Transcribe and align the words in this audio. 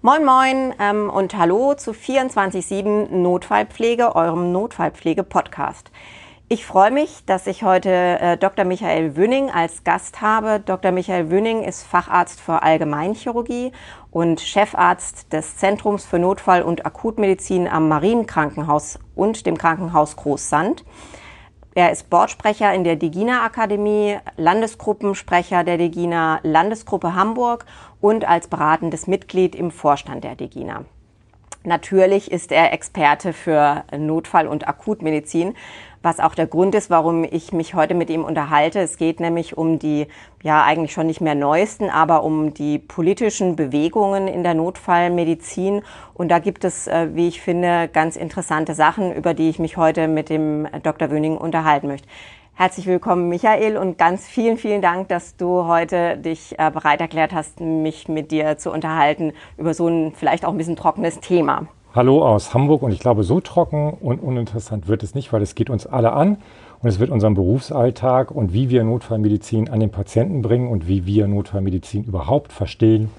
Moin 0.00 0.24
Moin 0.24 0.74
ähm, 0.78 1.10
und 1.10 1.36
Hallo 1.36 1.74
zu 1.74 1.90
24-7 1.90 3.08
Notfallpflege, 3.10 4.14
eurem 4.14 4.52
Notfallpflege-Podcast. 4.52 5.90
Ich 6.48 6.64
freue 6.64 6.92
mich, 6.92 7.24
dass 7.26 7.48
ich 7.48 7.64
heute 7.64 7.90
äh, 7.90 8.36
Dr. 8.36 8.64
Michael 8.64 9.16
Wünning 9.16 9.50
als 9.50 9.82
Gast 9.82 10.20
habe. 10.20 10.60
Dr. 10.64 10.92
Michael 10.92 11.30
Wünning 11.32 11.64
ist 11.64 11.82
Facharzt 11.82 12.40
für 12.40 12.62
Allgemeinchirurgie 12.62 13.72
und 14.12 14.40
Chefarzt 14.40 15.32
des 15.32 15.56
Zentrums 15.56 16.06
für 16.06 16.20
Notfall- 16.20 16.62
und 16.62 16.86
Akutmedizin 16.86 17.66
am 17.66 17.88
Marienkrankenhaus 17.88 19.00
und 19.16 19.46
dem 19.46 19.58
Krankenhaus 19.58 20.14
Großsand. 20.14 20.84
Er 21.78 21.92
ist 21.92 22.10
Bordsprecher 22.10 22.74
in 22.74 22.82
der 22.82 22.96
Degina 22.96 23.44
Akademie, 23.44 24.18
Landesgruppensprecher 24.36 25.62
der 25.62 25.78
Degina 25.78 26.40
Landesgruppe 26.42 27.14
Hamburg 27.14 27.66
und 28.00 28.26
als 28.26 28.48
beratendes 28.48 29.06
Mitglied 29.06 29.54
im 29.54 29.70
Vorstand 29.70 30.24
der 30.24 30.34
Degina. 30.34 30.84
Natürlich 31.62 32.32
ist 32.32 32.50
er 32.50 32.72
Experte 32.72 33.32
für 33.32 33.84
Notfall- 33.96 34.48
und 34.48 34.66
Akutmedizin, 34.66 35.54
was 36.02 36.20
auch 36.20 36.34
der 36.34 36.46
Grund 36.46 36.74
ist, 36.74 36.90
warum 36.90 37.24
ich 37.24 37.52
mich 37.52 37.74
heute 37.74 37.94
mit 37.94 38.10
ihm 38.10 38.24
unterhalte. 38.24 38.80
Es 38.80 38.96
geht 38.96 39.20
nämlich 39.20 39.56
um 39.56 39.78
die, 39.78 40.06
ja 40.42 40.62
eigentlich 40.64 40.92
schon 40.92 41.06
nicht 41.06 41.20
mehr 41.20 41.34
neuesten, 41.34 41.90
aber 41.90 42.22
um 42.22 42.54
die 42.54 42.78
politischen 42.78 43.56
Bewegungen 43.56 44.28
in 44.28 44.42
der 44.42 44.54
Notfallmedizin. 44.54 45.82
Und 46.14 46.28
da 46.28 46.38
gibt 46.38 46.64
es, 46.64 46.86
äh, 46.86 47.08
wie 47.14 47.28
ich 47.28 47.40
finde, 47.40 47.88
ganz 47.92 48.16
interessante 48.16 48.74
Sachen, 48.74 49.12
über 49.12 49.34
die 49.34 49.48
ich 49.48 49.58
mich 49.58 49.76
heute 49.76 50.08
mit 50.08 50.28
dem 50.28 50.68
Dr. 50.82 51.10
Wöning 51.10 51.36
unterhalten 51.36 51.88
möchte. 51.88 52.08
Herzlich 52.54 52.86
willkommen, 52.86 53.28
Michael, 53.28 53.76
und 53.76 53.98
ganz 53.98 54.26
vielen, 54.26 54.56
vielen 54.56 54.82
Dank, 54.82 55.06
dass 55.06 55.36
du 55.36 55.66
heute 55.66 56.18
dich 56.18 56.58
äh, 56.58 56.72
bereit 56.72 57.00
erklärt 57.00 57.32
hast, 57.32 57.60
mich 57.60 58.08
mit 58.08 58.32
dir 58.32 58.58
zu 58.58 58.72
unterhalten 58.72 59.32
über 59.56 59.74
so 59.74 59.86
ein 59.86 60.12
vielleicht 60.16 60.44
auch 60.44 60.50
ein 60.50 60.58
bisschen 60.58 60.74
trockenes 60.74 61.20
Thema. 61.20 61.68
Hallo 61.98 62.24
aus 62.24 62.54
Hamburg 62.54 62.82
und 62.82 62.92
ich 62.92 63.00
glaube, 63.00 63.24
so 63.24 63.40
trocken 63.40 63.92
und 63.92 64.20
uninteressant 64.20 64.86
wird 64.86 65.02
es 65.02 65.16
nicht, 65.16 65.32
weil 65.32 65.42
es 65.42 65.56
geht 65.56 65.68
uns 65.68 65.84
alle 65.84 66.12
an 66.12 66.36
und 66.80 66.88
es 66.88 67.00
wird 67.00 67.10
unseren 67.10 67.34
Berufsalltag 67.34 68.30
und 68.30 68.52
wie 68.52 68.70
wir 68.70 68.84
Notfallmedizin 68.84 69.68
an 69.68 69.80
den 69.80 69.90
Patienten 69.90 70.40
bringen 70.40 70.68
und 70.68 70.86
wie 70.86 71.06
wir 71.06 71.26
Notfallmedizin 71.26 72.04
überhaupt 72.04 72.52
verstehen, 72.52 73.10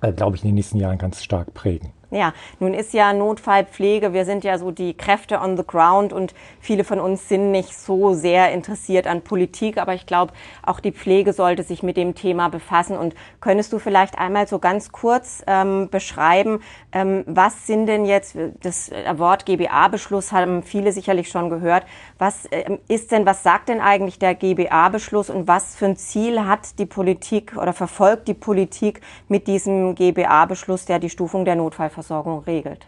äh, 0.00 0.10
glaube 0.10 0.36
ich, 0.36 0.42
in 0.42 0.48
den 0.48 0.54
nächsten 0.54 0.80
Jahren 0.80 0.96
ganz 0.96 1.22
stark 1.22 1.52
prägen. 1.52 1.90
Ja, 2.14 2.32
nun 2.60 2.74
ist 2.74 2.94
ja 2.94 3.12
Notfallpflege, 3.12 4.12
wir 4.12 4.24
sind 4.24 4.44
ja 4.44 4.56
so 4.56 4.70
die 4.70 4.96
Kräfte 4.96 5.40
on 5.40 5.56
the 5.56 5.64
ground 5.66 6.12
und 6.12 6.32
viele 6.60 6.84
von 6.84 7.00
uns 7.00 7.28
sind 7.28 7.50
nicht 7.50 7.76
so 7.76 8.14
sehr 8.14 8.52
interessiert 8.52 9.08
an 9.08 9.22
Politik, 9.22 9.78
aber 9.78 9.94
ich 9.94 10.06
glaube, 10.06 10.32
auch 10.62 10.78
die 10.78 10.92
Pflege 10.92 11.32
sollte 11.32 11.64
sich 11.64 11.82
mit 11.82 11.96
dem 11.96 12.14
Thema 12.14 12.50
befassen. 12.50 12.96
Und 12.96 13.16
könntest 13.40 13.72
du 13.72 13.80
vielleicht 13.80 14.16
einmal 14.16 14.46
so 14.46 14.60
ganz 14.60 14.92
kurz 14.92 15.42
ähm, 15.48 15.88
beschreiben, 15.90 16.60
ähm, 16.92 17.24
was 17.26 17.66
sind 17.66 17.86
denn 17.86 18.04
jetzt, 18.04 18.36
das 18.62 18.92
Wort 19.16 19.44
GBA-Beschluss 19.44 20.30
haben 20.30 20.62
viele 20.62 20.92
sicherlich 20.92 21.28
schon 21.28 21.50
gehört, 21.50 21.84
was 22.16 22.46
ähm, 22.52 22.78
ist 22.86 23.10
denn, 23.10 23.26
was 23.26 23.42
sagt 23.42 23.68
denn 23.68 23.80
eigentlich 23.80 24.20
der 24.20 24.36
GBA-Beschluss 24.36 25.30
und 25.30 25.48
was 25.48 25.74
für 25.74 25.86
ein 25.86 25.96
Ziel 25.96 26.46
hat 26.46 26.78
die 26.78 26.86
Politik 26.86 27.56
oder 27.56 27.72
verfolgt 27.72 28.28
die 28.28 28.34
Politik 28.34 29.00
mit 29.26 29.48
diesem 29.48 29.96
GBA-Beschluss, 29.96 30.84
der 30.84 31.00
die 31.00 31.10
Stufung 31.10 31.44
der 31.44 31.56
Notfallversorgung 31.56 32.03
Notfallversorgung 32.04 32.44
regelt. 32.44 32.86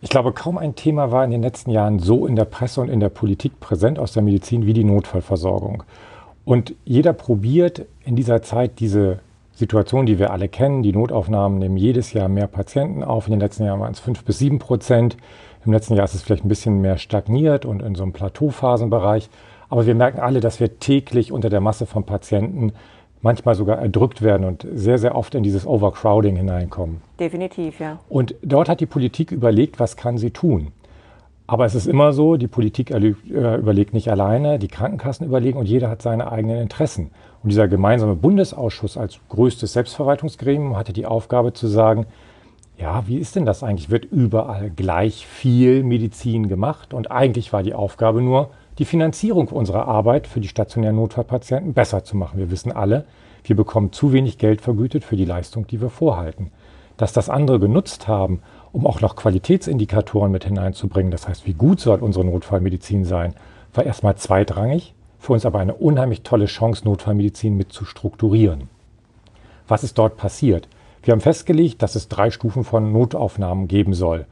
Ich 0.00 0.10
glaube, 0.10 0.32
kaum 0.32 0.58
ein 0.58 0.74
Thema 0.74 1.10
war 1.10 1.24
in 1.24 1.30
den 1.30 1.42
letzten 1.42 1.70
Jahren 1.70 1.98
so 1.98 2.26
in 2.26 2.36
der 2.36 2.44
Presse 2.44 2.80
und 2.80 2.88
in 2.88 3.00
der 3.00 3.08
Politik 3.08 3.60
präsent 3.60 3.98
aus 3.98 4.12
der 4.12 4.22
Medizin 4.22 4.66
wie 4.66 4.72
die 4.72 4.84
Notfallversorgung. 4.84 5.84
Und 6.44 6.74
jeder 6.84 7.12
probiert 7.12 7.86
in 8.04 8.14
dieser 8.14 8.42
Zeit 8.42 8.78
diese 8.78 9.20
Situation, 9.52 10.06
die 10.06 10.18
wir 10.18 10.32
alle 10.32 10.48
kennen. 10.48 10.82
Die 10.82 10.92
Notaufnahmen 10.92 11.58
nehmen 11.58 11.76
jedes 11.76 12.12
Jahr 12.12 12.28
mehr 12.28 12.46
Patienten 12.46 13.02
auf. 13.02 13.26
In 13.26 13.32
den 13.32 13.40
letzten 13.40 13.64
Jahren 13.64 13.80
waren 13.80 13.92
es 13.92 14.00
fünf 14.00 14.22
bis 14.24 14.38
sieben 14.38 14.58
Prozent. 14.58 15.16
Im 15.64 15.72
letzten 15.72 15.94
Jahr 15.94 16.04
ist 16.04 16.14
es 16.14 16.22
vielleicht 16.22 16.44
ein 16.44 16.48
bisschen 16.48 16.80
mehr 16.80 16.98
stagniert 16.98 17.64
und 17.64 17.82
in 17.82 17.94
so 17.94 18.02
einem 18.02 18.12
Plateauphasenbereich. 18.12 19.28
Aber 19.68 19.86
wir 19.86 19.94
merken 19.96 20.20
alle, 20.20 20.40
dass 20.40 20.60
wir 20.60 20.78
täglich 20.78 21.32
unter 21.32 21.48
der 21.48 21.60
Masse 21.60 21.86
von 21.86 22.04
Patienten 22.04 22.72
manchmal 23.26 23.56
sogar 23.56 23.78
erdrückt 23.78 24.22
werden 24.22 24.46
und 24.46 24.66
sehr, 24.72 24.98
sehr 24.98 25.16
oft 25.16 25.34
in 25.34 25.42
dieses 25.42 25.66
Overcrowding 25.66 26.36
hineinkommen. 26.36 27.02
Definitiv, 27.18 27.80
ja. 27.80 27.98
Und 28.08 28.36
dort 28.42 28.68
hat 28.68 28.80
die 28.80 28.86
Politik 28.86 29.32
überlegt, 29.32 29.80
was 29.80 29.96
kann 29.96 30.16
sie 30.16 30.30
tun. 30.30 30.68
Aber 31.48 31.64
es 31.64 31.74
ist 31.74 31.86
immer 31.86 32.12
so, 32.12 32.36
die 32.36 32.46
Politik 32.46 32.92
äh, 32.92 32.98
überlegt 32.98 33.94
nicht 33.94 34.10
alleine, 34.10 34.58
die 34.58 34.68
Krankenkassen 34.68 35.26
überlegen 35.26 35.58
und 35.58 35.66
jeder 35.66 35.90
hat 35.90 36.02
seine 36.02 36.30
eigenen 36.30 36.58
Interessen. 36.60 37.10
Und 37.42 37.50
dieser 37.50 37.66
gemeinsame 37.66 38.14
Bundesausschuss 38.14 38.96
als 38.96 39.18
größtes 39.28 39.72
Selbstverwaltungsgremium 39.72 40.76
hatte 40.76 40.92
die 40.92 41.06
Aufgabe 41.06 41.52
zu 41.52 41.66
sagen, 41.66 42.06
ja, 42.78 43.08
wie 43.08 43.18
ist 43.18 43.34
denn 43.34 43.46
das 43.46 43.62
eigentlich? 43.62 43.90
Wird 43.90 44.04
überall 44.04 44.70
gleich 44.70 45.26
viel 45.26 45.82
Medizin 45.82 46.48
gemacht? 46.48 46.94
Und 46.94 47.10
eigentlich 47.10 47.52
war 47.52 47.62
die 47.62 47.74
Aufgabe 47.74 48.22
nur, 48.22 48.50
die 48.78 48.84
Finanzierung 48.84 49.48
unserer 49.48 49.88
Arbeit 49.88 50.26
für 50.26 50.40
die 50.40 50.48
stationären 50.48 50.96
Notfallpatienten 50.96 51.72
besser 51.72 52.04
zu 52.04 52.16
machen. 52.16 52.38
Wir 52.38 52.50
wissen 52.50 52.72
alle, 52.72 53.06
wir 53.44 53.56
bekommen 53.56 53.92
zu 53.92 54.12
wenig 54.12 54.38
Geld 54.38 54.60
vergütet 54.60 55.04
für 55.04 55.16
die 55.16 55.24
Leistung, 55.24 55.66
die 55.66 55.80
wir 55.80 55.88
vorhalten. 55.88 56.50
Dass 56.96 57.12
das 57.12 57.30
andere 57.30 57.58
genutzt 57.58 58.08
haben, 58.08 58.42
um 58.72 58.86
auch 58.86 59.00
noch 59.00 59.16
Qualitätsindikatoren 59.16 60.30
mit 60.30 60.44
hineinzubringen, 60.44 61.10
das 61.10 61.28
heißt, 61.28 61.46
wie 61.46 61.54
gut 61.54 61.80
soll 61.80 62.00
unsere 62.00 62.24
Notfallmedizin 62.24 63.04
sein, 63.04 63.34
war 63.72 63.84
erstmal 63.84 64.16
zweitrangig, 64.16 64.94
für 65.18 65.32
uns 65.32 65.46
aber 65.46 65.58
eine 65.58 65.74
unheimlich 65.74 66.22
tolle 66.22 66.46
Chance, 66.46 66.84
Notfallmedizin 66.84 67.56
mit 67.56 67.72
zu 67.72 67.84
strukturieren. 67.84 68.68
Was 69.68 69.84
ist 69.84 69.98
dort 69.98 70.16
passiert? 70.16 70.68
Wir 71.02 71.12
haben 71.12 71.20
festgelegt, 71.20 71.82
dass 71.82 71.94
es 71.94 72.08
drei 72.08 72.30
Stufen 72.30 72.64
von 72.64 72.92
Notaufnahmen 72.92 73.68
geben 73.68 73.94
soll 73.94 74.26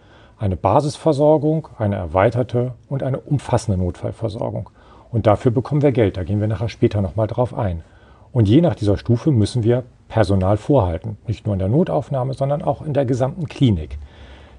eine 0.44 0.56
Basisversorgung, 0.56 1.68
eine 1.78 1.96
erweiterte 1.96 2.74
und 2.90 3.02
eine 3.02 3.18
umfassende 3.18 3.82
Notfallversorgung. 3.82 4.68
Und 5.10 5.26
dafür 5.26 5.50
bekommen 5.50 5.80
wir 5.80 5.90
Geld. 5.90 6.18
Da 6.18 6.22
gehen 6.22 6.38
wir 6.38 6.48
nachher 6.48 6.68
später 6.68 7.00
nochmal 7.00 7.26
drauf 7.26 7.56
ein. 7.56 7.82
Und 8.30 8.46
je 8.46 8.60
nach 8.60 8.74
dieser 8.74 8.98
Stufe 8.98 9.30
müssen 9.30 9.62
wir 9.64 9.84
Personal 10.08 10.58
vorhalten. 10.58 11.16
Nicht 11.26 11.46
nur 11.46 11.54
in 11.54 11.60
der 11.60 11.68
Notaufnahme, 11.68 12.34
sondern 12.34 12.60
auch 12.60 12.82
in 12.82 12.92
der 12.92 13.06
gesamten 13.06 13.46
Klinik. 13.46 13.96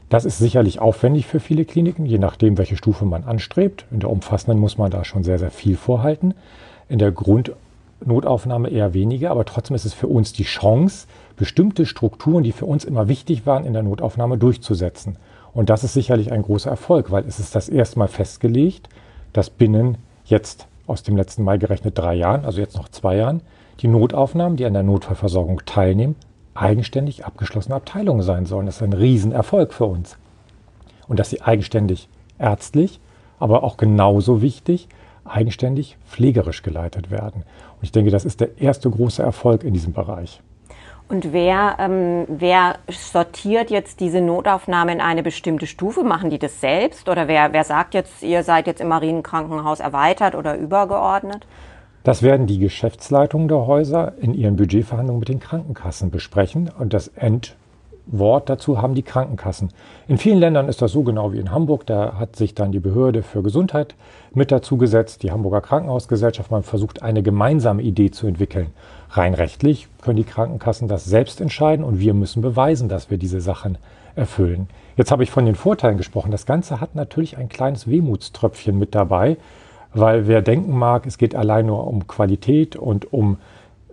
Das 0.10 0.26
ist 0.26 0.40
sicherlich 0.40 0.80
aufwendig 0.80 1.28
für 1.28 1.40
viele 1.40 1.66
Kliniken, 1.66 2.08
je 2.08 2.18
nachdem, 2.18 2.58
welche 2.58 2.78
Stufe 2.78 3.06
man 3.06 3.24
anstrebt. 3.24 3.86
In 3.92 4.00
der 4.00 4.10
umfassenden 4.10 4.60
muss 4.60 4.80
man 4.80 4.90
da 4.90 5.04
schon 5.04 5.24
sehr, 5.24 5.38
sehr 5.38 5.52
viel 5.52 5.78
vorhalten. 5.78 6.34
In 6.90 6.98
der 6.98 7.12
Grundnotaufnahme 7.12 8.70
eher 8.70 8.96
weniger, 8.96 9.30
aber 9.30 9.46
trotzdem 9.46 9.76
ist 9.76 9.86
es 9.86 9.94
für 9.94 10.08
uns 10.08 10.34
die 10.34 10.46
Chance, 10.46 11.06
bestimmte 11.38 11.86
Strukturen, 11.86 12.44
die 12.44 12.54
für 12.54 12.66
uns 12.66 12.86
immer 12.86 13.08
wichtig 13.08 13.46
waren, 13.46 13.66
in 13.66 13.74
der 13.74 13.84
Notaufnahme 13.84 14.40
durchzusetzen. 14.40 15.18
Und 15.56 15.70
das 15.70 15.86
ist 15.86 15.94
sicherlich 15.94 16.32
ein 16.34 16.44
großer 16.44 16.70
Erfolg, 16.70 17.12
weil 17.12 17.26
es 17.26 17.40
ist 17.40 17.56
das 17.56 17.70
erste 17.70 17.98
Mal 17.98 18.10
festgelegt, 18.10 18.90
dass 19.34 19.50
binnen 19.50 19.98
jetzt 20.26 20.68
aus 20.86 21.02
dem 21.02 21.16
letzten 21.16 21.44
Mai 21.44 21.58
gerechnet 21.58 21.98
drei 21.98 22.14
Jahren, 22.14 22.46
also 22.46 22.60
jetzt 22.60 22.76
noch 22.76 22.90
zwei 22.90 23.16
Jahren, 23.16 23.42
die 23.80 23.88
Notaufnahmen, 23.88 24.58
die 24.58 24.66
an 24.66 24.74
der 24.74 24.84
Notfallversorgung 24.84 25.62
teilnehmen, 25.66 26.16
eigenständig 26.54 27.26
abgeschlossene 27.26 27.76
Abteilungen 27.76 28.22
sein 28.22 28.46
sollen. 28.46 28.66
Das 28.66 28.76
ist 28.76 28.84
ein 28.84 28.94
Riesenerfolg 28.94 29.74
für 29.74 29.86
uns. 29.86 30.18
Und 31.08 31.20
dass 31.20 31.30
sie 31.30 31.42
eigenständig 31.42 32.10
ärztlich, 32.38 33.00
aber 33.40 33.64
auch 33.64 33.78
genauso 33.78 34.42
wichtig, 34.42 34.90
eigenständig 35.24 35.98
pflegerisch 36.06 36.64
geleitet 36.64 37.12
werden. 37.12 37.44
Und 37.78 37.84
ich 37.84 37.92
denke, 37.94 38.12
das 38.12 38.26
ist 38.26 38.42
der 38.42 38.60
erste 38.60 38.90
große 38.90 39.24
Erfolg 39.24 39.64
in 39.64 39.74
diesem 39.74 39.94
Bereich. 39.94 40.42
Und 41.08 41.34
wer, 41.34 41.76
ähm, 41.80 42.26
wer 42.28 42.78
sortiert 42.90 43.70
jetzt 43.70 44.00
diese 44.00 44.22
Notaufnahme 44.22 44.92
in 44.92 45.02
eine 45.02 45.22
bestimmte 45.22 45.68
Stufe? 45.68 46.04
Machen 46.04 46.32
die 46.32 46.40
das 46.40 46.60
selbst? 46.62 47.08
Oder 47.10 47.28
wer, 47.28 47.54
wer 47.54 47.64
sagt 47.64 47.94
jetzt, 47.94 48.24
ihr 48.24 48.42
seid 48.42 48.66
jetzt 48.66 48.82
im 48.82 48.88
Marienkrankenhaus 48.88 49.80
erweitert 49.80 50.34
oder 50.34 50.58
übergeordnet? 50.58 51.46
Das 52.04 52.24
werden 52.24 52.48
die 52.48 52.58
Geschäftsleitungen 52.58 53.48
der 53.48 53.68
Häuser 53.68 54.14
in 54.20 54.34
ihren 54.34 54.56
Budgetverhandlungen 54.56 55.20
mit 55.20 55.30
den 55.30 55.40
Krankenkassen 55.40 56.10
besprechen. 56.10 56.72
Und 56.76 56.94
das 56.94 57.08
Endwort 57.10 58.50
dazu 58.50 58.82
haben 58.82 58.96
die 58.96 59.04
Krankenkassen. 59.04 59.70
In 60.08 60.18
vielen 60.18 60.40
Ländern 60.40 60.70
ist 60.70 60.82
das 60.82 60.92
so 60.92 61.04
genau 61.04 61.34
wie 61.34 61.40
in 61.40 61.52
Hamburg. 61.52 61.86
Da 61.86 62.18
hat 62.18 62.36
sich 62.36 62.56
dann 62.56 62.72
die 62.72 62.80
Behörde 62.80 63.22
für 63.22 63.44
Gesundheit 63.44 63.94
mit 64.34 64.52
dazu 64.52 64.78
gesetzt, 64.78 65.22
die 65.22 65.32
Hamburger 65.32 65.62
Krankenhausgesellschaft. 65.62 66.50
Man 66.50 66.64
versucht, 66.64 67.04
eine 67.04 67.22
gemeinsame 67.22 67.84
Idee 67.84 68.10
zu 68.10 68.26
entwickeln. 68.26 68.72
Rein 69.18 69.34
rechtlich 69.34 69.88
können 70.02 70.18
die 70.18 70.24
Krankenkassen 70.24 70.88
das 70.88 71.06
selbst 71.06 71.40
entscheiden 71.40 71.86
und 71.86 72.00
wir 72.00 72.14
müssen 72.14 72.42
beweisen, 72.42 72.90
dass 72.90 73.10
wir 73.10 73.18
diese 73.18 73.40
Sachen 73.40 73.78
erfüllen. 74.16 74.68
Jetzt 74.98 75.12
habe 75.12 75.24
ich 75.24 75.32
von 75.32 75.46
den 75.46 75.56
Vorteilen 75.56 75.98
gesprochen. 75.98 76.32
Das 76.32 76.46
Ganze 76.46 76.82
hat 76.82 76.96
natürlich 76.96 77.38
ein 77.38 77.50
kleines 77.50 77.90
Wehmutströpfchen 77.90 78.78
mit 78.78 78.96
dabei, 78.96 79.38
weil 79.94 80.28
wer 80.28 80.42
denken 80.42 80.78
mag, 80.78 81.06
es 81.06 81.18
geht 81.18 81.36
allein 81.36 81.66
nur 81.66 81.88
um 81.88 82.08
Qualität 82.08 82.76
und 82.76 83.14
um, 83.14 83.38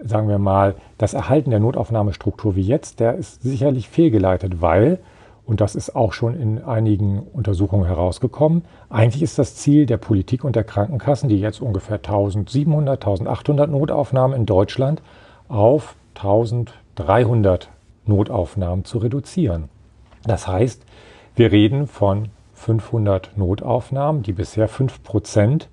sagen 0.03 0.29
wir 0.29 0.39
mal, 0.39 0.75
das 0.99 1.15
Erhalten 1.15 1.51
der 1.51 1.61
Notaufnahmestruktur 1.61 2.57
wie 2.57 2.63
jetzt, 2.63 2.99
der 2.99 3.15
ist 3.15 3.43
sicherlich 3.43 3.89
fehlgeleitet, 3.89 4.61
weil, 4.61 4.99
und 5.45 5.61
das 5.61 5.75
ist 5.75 5.97
auch 5.97 6.13
schon 6.13 6.35
in 6.35 6.63
einigen 6.63 7.21
Untersuchungen 7.21 7.87
herausgekommen, 7.87 8.65
eigentlich 8.91 9.23
ist 9.23 9.39
das 9.39 9.57
Ziel 9.57 9.87
der 9.87 9.97
Politik 9.97 10.45
und 10.45 10.57
der 10.57 10.65
Krankenkassen, 10.65 11.29
die 11.29 11.41
jetzt 11.41 11.61
ungefähr 11.61 11.97
1700, 11.97 13.05
1800 13.05 13.71
Notaufnahmen 13.71 14.37
in 14.37 14.47
Deutschland 14.47 15.03
auf 15.49 15.97
1300 16.15 17.69
Notaufnahmen 18.07 18.85
zu 18.85 18.99
reduzieren. 18.99 19.69
Das 20.25 20.47
heißt, 20.47 20.83
wir 21.35 21.51
reden 21.51 21.87
von 21.87 22.29
500 22.55 23.37
Notaufnahmen, 23.37 24.23
die 24.23 24.33
bisher 24.33 24.69
5 24.69 25.03
Prozent 25.03 25.69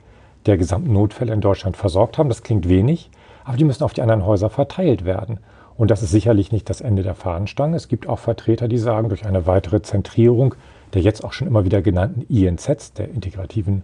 der 0.45 0.57
gesamten 0.57 0.93
Notfälle 0.93 1.33
in 1.33 1.41
Deutschland 1.41 1.77
versorgt 1.77 2.17
haben. 2.17 2.29
Das 2.29 2.43
klingt 2.43 2.67
wenig, 2.67 3.11
aber 3.43 3.57
die 3.57 3.63
müssen 3.63 3.83
auf 3.83 3.93
die 3.93 4.01
anderen 4.01 4.25
Häuser 4.25 4.49
verteilt 4.49 5.05
werden. 5.05 5.39
Und 5.79 5.89
das 5.89 6.03
ist 6.03 6.11
sicherlich 6.11 6.51
nicht 6.51 6.69
das 6.69 6.81
Ende 6.81 7.01
der 7.01 7.15
Fahnenstange. 7.15 7.75
Es 7.75 7.87
gibt 7.87 8.07
auch 8.07 8.19
Vertreter, 8.19 8.67
die 8.67 8.77
sagen, 8.77 9.09
durch 9.09 9.25
eine 9.25 9.47
weitere 9.47 9.81
Zentrierung 9.81 10.53
der 10.93 11.01
jetzt 11.01 11.23
auch 11.23 11.33
schon 11.33 11.47
immer 11.47 11.65
wieder 11.65 11.81
genannten 11.81 12.21
INZs, 12.29 12.93
der 12.93 13.09
integrativen 13.09 13.83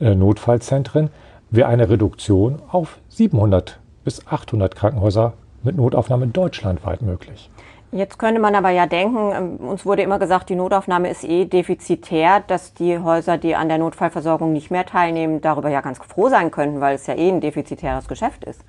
äh, 0.00 0.14
Notfallzentren, 0.14 1.10
wäre 1.50 1.68
eine 1.68 1.88
Reduktion 1.88 2.60
auf 2.70 2.98
700 3.08 3.80
bis 4.04 4.26
800 4.26 4.74
Krankenhäuser 4.74 5.34
mit 5.62 5.76
Notaufnahme 5.76 6.26
deutschlandweit 6.28 7.02
möglich. 7.02 7.50
Jetzt 7.92 8.20
könnte 8.20 8.40
man 8.40 8.54
aber 8.54 8.70
ja 8.70 8.86
denken, 8.86 9.32
ähm, 9.34 9.68
uns 9.68 9.84
wurde 9.84 10.02
immer 10.02 10.20
gesagt, 10.20 10.48
die 10.48 10.54
Notaufnahme 10.54 11.10
ist 11.10 11.24
eh 11.24 11.44
defizitär, 11.44 12.40
dass 12.46 12.72
die 12.72 12.98
Häuser, 12.98 13.36
die 13.36 13.56
an 13.56 13.68
der 13.68 13.78
Notfallversorgung 13.78 14.52
nicht 14.52 14.70
mehr 14.70 14.86
teilnehmen, 14.86 15.40
darüber 15.40 15.70
ja 15.70 15.80
ganz 15.80 15.98
froh 15.98 16.28
sein 16.28 16.52
könnten, 16.52 16.80
weil 16.80 16.94
es 16.94 17.06
ja 17.08 17.14
eh 17.14 17.28
ein 17.28 17.40
defizitäres 17.40 18.06
Geschäft 18.06 18.44
ist. 18.44 18.64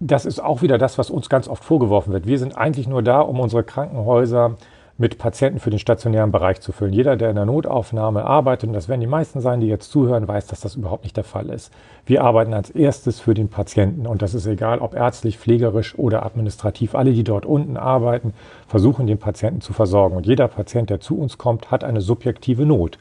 Das 0.00 0.26
ist 0.26 0.38
auch 0.38 0.62
wieder 0.62 0.78
das, 0.78 0.96
was 0.96 1.10
uns 1.10 1.28
ganz 1.28 1.48
oft 1.48 1.64
vorgeworfen 1.64 2.12
wird. 2.12 2.26
Wir 2.26 2.38
sind 2.38 2.56
eigentlich 2.56 2.86
nur 2.86 3.02
da, 3.02 3.20
um 3.20 3.40
unsere 3.40 3.64
Krankenhäuser 3.64 4.54
mit 4.96 5.18
Patienten 5.18 5.58
für 5.58 5.70
den 5.70 5.80
stationären 5.80 6.30
Bereich 6.30 6.60
zu 6.60 6.70
füllen. 6.70 6.92
Jeder, 6.92 7.16
der 7.16 7.30
in 7.30 7.36
der 7.36 7.46
Notaufnahme 7.46 8.24
arbeitet, 8.24 8.68
und 8.68 8.74
das 8.74 8.88
werden 8.88 9.00
die 9.00 9.08
meisten 9.08 9.40
sein, 9.40 9.60
die 9.60 9.66
jetzt 9.66 9.90
zuhören, 9.90 10.26
weiß, 10.26 10.46
dass 10.48 10.60
das 10.60 10.76
überhaupt 10.76 11.04
nicht 11.04 11.16
der 11.16 11.24
Fall 11.24 11.50
ist. 11.50 11.72
Wir 12.06 12.22
arbeiten 12.22 12.54
als 12.54 12.70
erstes 12.70 13.18
für 13.18 13.34
den 13.34 13.48
Patienten 13.48 14.06
und 14.06 14.22
das 14.22 14.34
ist 14.34 14.46
egal, 14.46 14.78
ob 14.78 14.94
ärztlich, 14.94 15.38
pflegerisch 15.38 15.98
oder 15.98 16.24
administrativ. 16.24 16.94
Alle, 16.94 17.12
die 17.12 17.24
dort 17.24 17.46
unten 17.46 17.76
arbeiten, 17.76 18.34
versuchen 18.68 19.08
den 19.08 19.18
Patienten 19.18 19.60
zu 19.60 19.72
versorgen. 19.72 20.16
Und 20.16 20.26
jeder 20.26 20.46
Patient, 20.46 20.90
der 20.90 21.00
zu 21.00 21.18
uns 21.18 21.38
kommt, 21.38 21.72
hat 21.72 21.82
eine 21.82 22.00
subjektive 22.00 22.66
Not. 22.66 22.98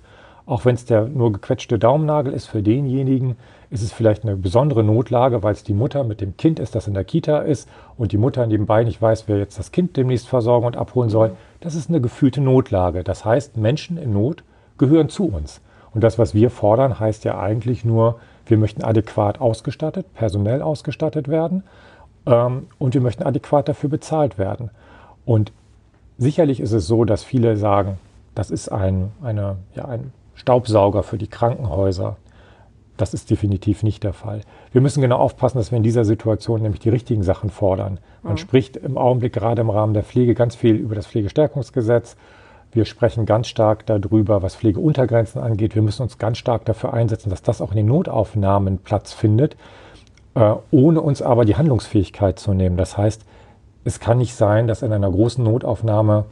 Auch 0.48 0.66
wenn 0.66 0.76
es 0.76 0.86
der 0.86 1.08
nur 1.08 1.32
gequetschte 1.32 1.78
Daumennagel 1.78 2.34
ist, 2.34 2.48
für 2.48 2.64
denjenigen 2.64 3.38
ist 3.70 3.82
es 3.82 3.92
vielleicht 3.92 4.24
eine 4.24 4.36
besondere 4.36 4.84
Notlage, 4.84 5.44
weil 5.44 5.54
es 5.54 5.64
die 5.64 5.74
Mutter 5.74 6.04
mit 6.04 6.22
dem 6.22 6.38
Kind 6.38 6.60
ist, 6.60 6.76
das 6.76 6.88
in 6.88 6.94
der 6.94 7.04
Kita 7.04 7.40
ist 7.40 7.68
und 7.98 8.12
die 8.12 8.18
Mutter 8.18 8.48
nebenbei 8.48 8.84
nicht 8.84 9.02
weiß, 9.02 9.28
wer 9.28 9.38
jetzt 9.38 9.60
das 9.60 9.72
Kind 9.72 9.98
demnächst 9.98 10.28
versorgen 10.28 10.66
und 10.66 10.78
abholen 10.78 11.10
soll. 11.10 11.32
Das 11.60 11.76
ist 11.76 11.90
eine 11.90 12.00
gefühlte 12.00 12.40
Notlage. 12.42 13.04
Das 13.04 13.26
heißt, 13.26 13.58
Menschen 13.58 13.98
in 13.98 14.14
Not 14.14 14.44
gehören 14.78 15.10
zu 15.10 15.28
uns. 15.28 15.62
Und 15.94 16.04
das, 16.04 16.18
was 16.18 16.34
wir 16.34 16.50
fordern, 16.50 17.00
heißt 17.00 17.26
ja 17.26 17.40
eigentlich 17.40 17.84
nur, 17.84 18.20
wir 18.46 18.58
möchten 18.58 18.84
adäquat 18.84 19.42
ausgestattet, 19.42 20.06
personell 20.14 20.62
ausgestattet 20.62 21.28
werden 21.28 21.64
ähm, 22.26 22.68
und 22.78 22.94
wir 22.94 23.02
möchten 23.02 23.24
adäquat 23.24 23.68
dafür 23.68 23.90
bezahlt 23.90 24.38
werden. 24.38 24.70
Und 25.26 25.52
sicherlich 26.18 26.60
ist 26.60 26.72
es 26.72 26.88
so, 26.88 27.04
dass 27.04 27.24
viele 27.24 27.58
sagen, 27.58 27.98
das 28.36 28.52
ist 28.52 28.70
ein, 28.70 29.12
eine, 29.22 29.58
ja, 29.76 29.86
ein 29.86 30.14
Staubsauger 30.36 31.04
für 31.04 31.18
die 31.18 31.28
Krankenhäuser. 31.28 32.16
Das 32.98 33.14
ist 33.14 33.30
definitiv 33.30 33.84
nicht 33.84 34.04
der 34.04 34.14
Fall. 34.14 34.42
Wir 34.72 34.82
müssen 34.82 35.02
genau 35.02 35.18
aufpassen, 35.18 35.60
dass 35.60 35.72
wir 35.72 35.78
in 35.78 35.84
dieser 35.84 36.04
Situation 36.04 36.62
nämlich 36.62 36.82
die 36.82 36.90
richtigen 36.90 37.24
Sachen 37.24 37.50
fordern. 37.50 38.00
Man 38.24 38.34
mhm. 38.34 38.38
spricht 38.38 38.76
im 38.76 38.98
Augenblick 38.98 39.34
gerade 39.34 39.62
im 39.62 39.70
Rahmen 39.70 39.94
der 39.94 40.04
Pflege 40.04 40.34
ganz 40.34 40.56
viel 40.56 40.76
über 40.76 40.96
das 40.96 41.08
Pflegestärkungsgesetz. 41.08 42.18
Wir 42.72 42.86
sprechen 42.86 43.26
ganz 43.26 43.48
stark 43.48 43.86
darüber, 43.86 44.42
was 44.42 44.56
Pflegeuntergrenzen 44.56 45.42
angeht. 45.42 45.76
Wir 45.76 45.82
müssen 45.82 46.02
uns 46.02 46.18
ganz 46.18 46.38
stark 46.38 46.66
dafür 46.66 46.94
einsetzen, 46.94 47.30
dass 47.30 47.42
das 47.42 47.62
auch 47.62 47.72
in 47.72 47.78
den 47.78 47.86
Notaufnahmen 47.86 48.80
Platz 48.80 49.14
findet, 49.14 49.56
äh, 50.36 50.54
ohne 50.72 51.02
uns 51.02 51.22
aber 51.22 51.46
die 51.46 51.56
Handlungsfähigkeit 51.56 52.40
zu 52.40 52.54
nehmen. 52.54 52.78
Das 52.78 52.98
heißt, 52.98 53.24
es 53.86 54.00
kann 54.00 54.18
nicht 54.18 54.36
sein, 54.36 54.68
dass 54.68 54.82
in 54.82 54.92
einer 54.92 55.10
großen 55.10 55.44
Notaufnahme 55.44 56.26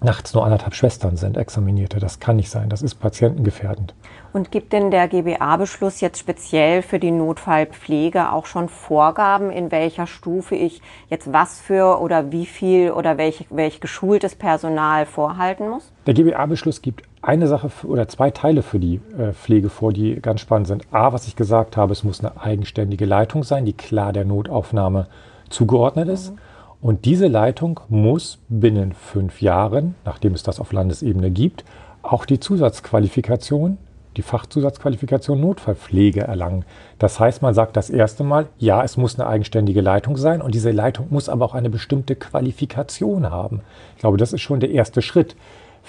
nachts 0.00 0.34
nur 0.34 0.44
anderthalb 0.44 0.74
Schwestern 0.74 1.16
sind, 1.16 1.36
Examinierte. 1.36 1.98
Das 1.98 2.20
kann 2.20 2.36
nicht 2.36 2.50
sein. 2.50 2.68
Das 2.68 2.82
ist 2.82 2.96
patientengefährdend. 2.96 3.94
Und 4.32 4.50
gibt 4.50 4.72
denn 4.72 4.90
der 4.90 5.08
GBA-Beschluss 5.08 6.00
jetzt 6.00 6.18
speziell 6.18 6.82
für 6.82 6.98
die 6.98 7.10
Notfallpflege 7.10 8.30
auch 8.32 8.46
schon 8.46 8.68
Vorgaben, 8.68 9.50
in 9.50 9.70
welcher 9.72 10.06
Stufe 10.06 10.54
ich 10.54 10.82
jetzt 11.08 11.32
was 11.32 11.60
für 11.60 12.00
oder 12.00 12.30
wie 12.30 12.46
viel 12.46 12.92
oder 12.92 13.16
welch, 13.16 13.46
welch 13.50 13.80
geschultes 13.80 14.34
Personal 14.34 15.06
vorhalten 15.06 15.68
muss? 15.68 15.90
Der 16.06 16.14
GBA-Beschluss 16.14 16.82
gibt 16.82 17.02
eine 17.22 17.46
Sache 17.46 17.70
oder 17.84 18.06
zwei 18.08 18.30
Teile 18.30 18.62
für 18.62 18.78
die 18.78 19.00
äh, 19.18 19.32
Pflege 19.32 19.70
vor, 19.70 19.92
die 19.92 20.20
ganz 20.20 20.40
spannend 20.40 20.68
sind. 20.68 20.86
A, 20.92 21.12
was 21.12 21.26
ich 21.26 21.34
gesagt 21.34 21.76
habe, 21.76 21.92
es 21.92 22.04
muss 22.04 22.20
eine 22.20 22.40
eigenständige 22.40 23.06
Leitung 23.06 23.42
sein, 23.42 23.64
die 23.64 23.72
klar 23.72 24.12
der 24.12 24.24
Notaufnahme 24.24 25.08
zugeordnet 25.48 26.08
ist. 26.08 26.32
Mhm. 26.32 26.38
Und 26.80 27.06
diese 27.06 27.26
Leitung 27.26 27.80
muss 27.88 28.38
binnen 28.48 28.92
fünf 28.92 29.42
Jahren, 29.42 29.96
nachdem 30.04 30.34
es 30.34 30.44
das 30.44 30.60
auf 30.60 30.72
Landesebene 30.72 31.30
gibt, 31.30 31.64
auch 32.02 32.24
die 32.24 32.38
Zusatzqualifikation, 32.38 33.78
die 34.16 34.22
Fachzusatzqualifikation 34.22 35.40
Notfallpflege 35.40 36.20
erlangen. 36.20 36.64
Das 36.98 37.18
heißt, 37.18 37.42
man 37.42 37.54
sagt 37.54 37.76
das 37.76 37.90
erste 37.90 38.22
Mal, 38.22 38.46
ja, 38.58 38.82
es 38.84 38.96
muss 38.96 39.18
eine 39.18 39.28
eigenständige 39.28 39.80
Leitung 39.80 40.16
sein 40.16 40.40
und 40.40 40.54
diese 40.54 40.70
Leitung 40.70 41.08
muss 41.10 41.28
aber 41.28 41.44
auch 41.44 41.54
eine 41.54 41.70
bestimmte 41.70 42.14
Qualifikation 42.14 43.28
haben. 43.28 43.62
Ich 43.96 44.00
glaube, 44.00 44.16
das 44.16 44.32
ist 44.32 44.42
schon 44.42 44.60
der 44.60 44.70
erste 44.70 45.02
Schritt. 45.02 45.34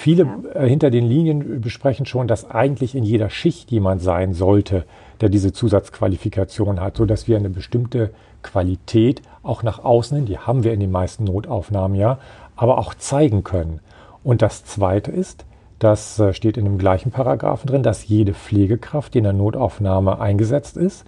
Viele 0.01 0.23
ja. 0.23 0.61
äh, 0.61 0.69
hinter 0.69 0.91
den 0.91 1.05
Linien 1.05 1.59
besprechen 1.59 2.05
schon, 2.05 2.29
dass 2.29 2.49
eigentlich 2.49 2.95
in 2.95 3.03
jeder 3.03 3.29
Schicht 3.29 3.69
jemand 3.69 4.01
sein 4.01 4.33
sollte, 4.33 4.85
der 5.19 5.27
diese 5.27 5.51
Zusatzqualifikation 5.51 6.79
hat, 6.79 6.95
sodass 6.95 7.27
wir 7.27 7.35
eine 7.35 7.49
bestimmte 7.49 8.11
Qualität 8.41 9.21
auch 9.43 9.61
nach 9.61 9.83
außen 9.83 10.15
hin, 10.15 10.25
die 10.25 10.37
haben 10.37 10.63
wir 10.63 10.71
in 10.71 10.79
den 10.79 10.89
meisten 10.89 11.25
Notaufnahmen 11.25 11.97
ja, 11.97 12.17
aber 12.55 12.77
auch 12.77 12.93
zeigen 12.93 13.43
können. 13.43 13.81
Und 14.23 14.41
das 14.41 14.63
Zweite 14.63 15.11
ist, 15.11 15.43
das 15.79 16.17
äh, 16.17 16.33
steht 16.33 16.55
in 16.55 16.63
dem 16.63 16.77
gleichen 16.77 17.11
Paragraphen 17.11 17.67
drin, 17.67 17.83
dass 17.83 18.07
jede 18.07 18.33
Pflegekraft, 18.33 19.13
die 19.13 19.17
in 19.17 19.25
der 19.25 19.33
Notaufnahme 19.33 20.21
eingesetzt 20.21 20.77
ist, 20.77 21.03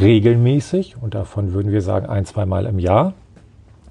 regelmäßig, 0.00 0.96
und 0.98 1.12
davon 1.12 1.52
würden 1.52 1.70
wir 1.70 1.82
sagen 1.82 2.06
ein, 2.06 2.24
zweimal 2.24 2.64
im 2.64 2.78
Jahr, 2.78 3.12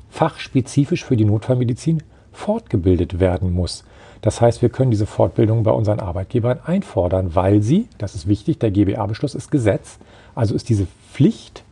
fachspezifisch 0.09 1.05
für 1.05 1.15
die 1.15 1.25
Notfallmedizin 1.25 2.01
fortgebildet 2.31 3.19
werden 3.19 3.53
muss. 3.53 3.83
Das 4.21 4.39
heißt, 4.39 4.61
wir 4.61 4.69
können 4.69 4.91
diese 4.91 5.07
Fortbildung 5.07 5.63
bei 5.63 5.71
unseren 5.71 5.99
Arbeitgebern 5.99 6.59
einfordern, 6.63 7.33
weil 7.33 7.61
sie, 7.61 7.87
das 7.97 8.13
ist 8.15 8.27
wichtig, 8.27 8.59
der 8.59 8.71
GBA-Beschluss 8.71 9.35
ist 9.35 9.51
Gesetz, 9.51 9.97
also 10.35 10.53
ist 10.53 10.69
diese 10.69 10.87
Pflicht, 11.11 11.63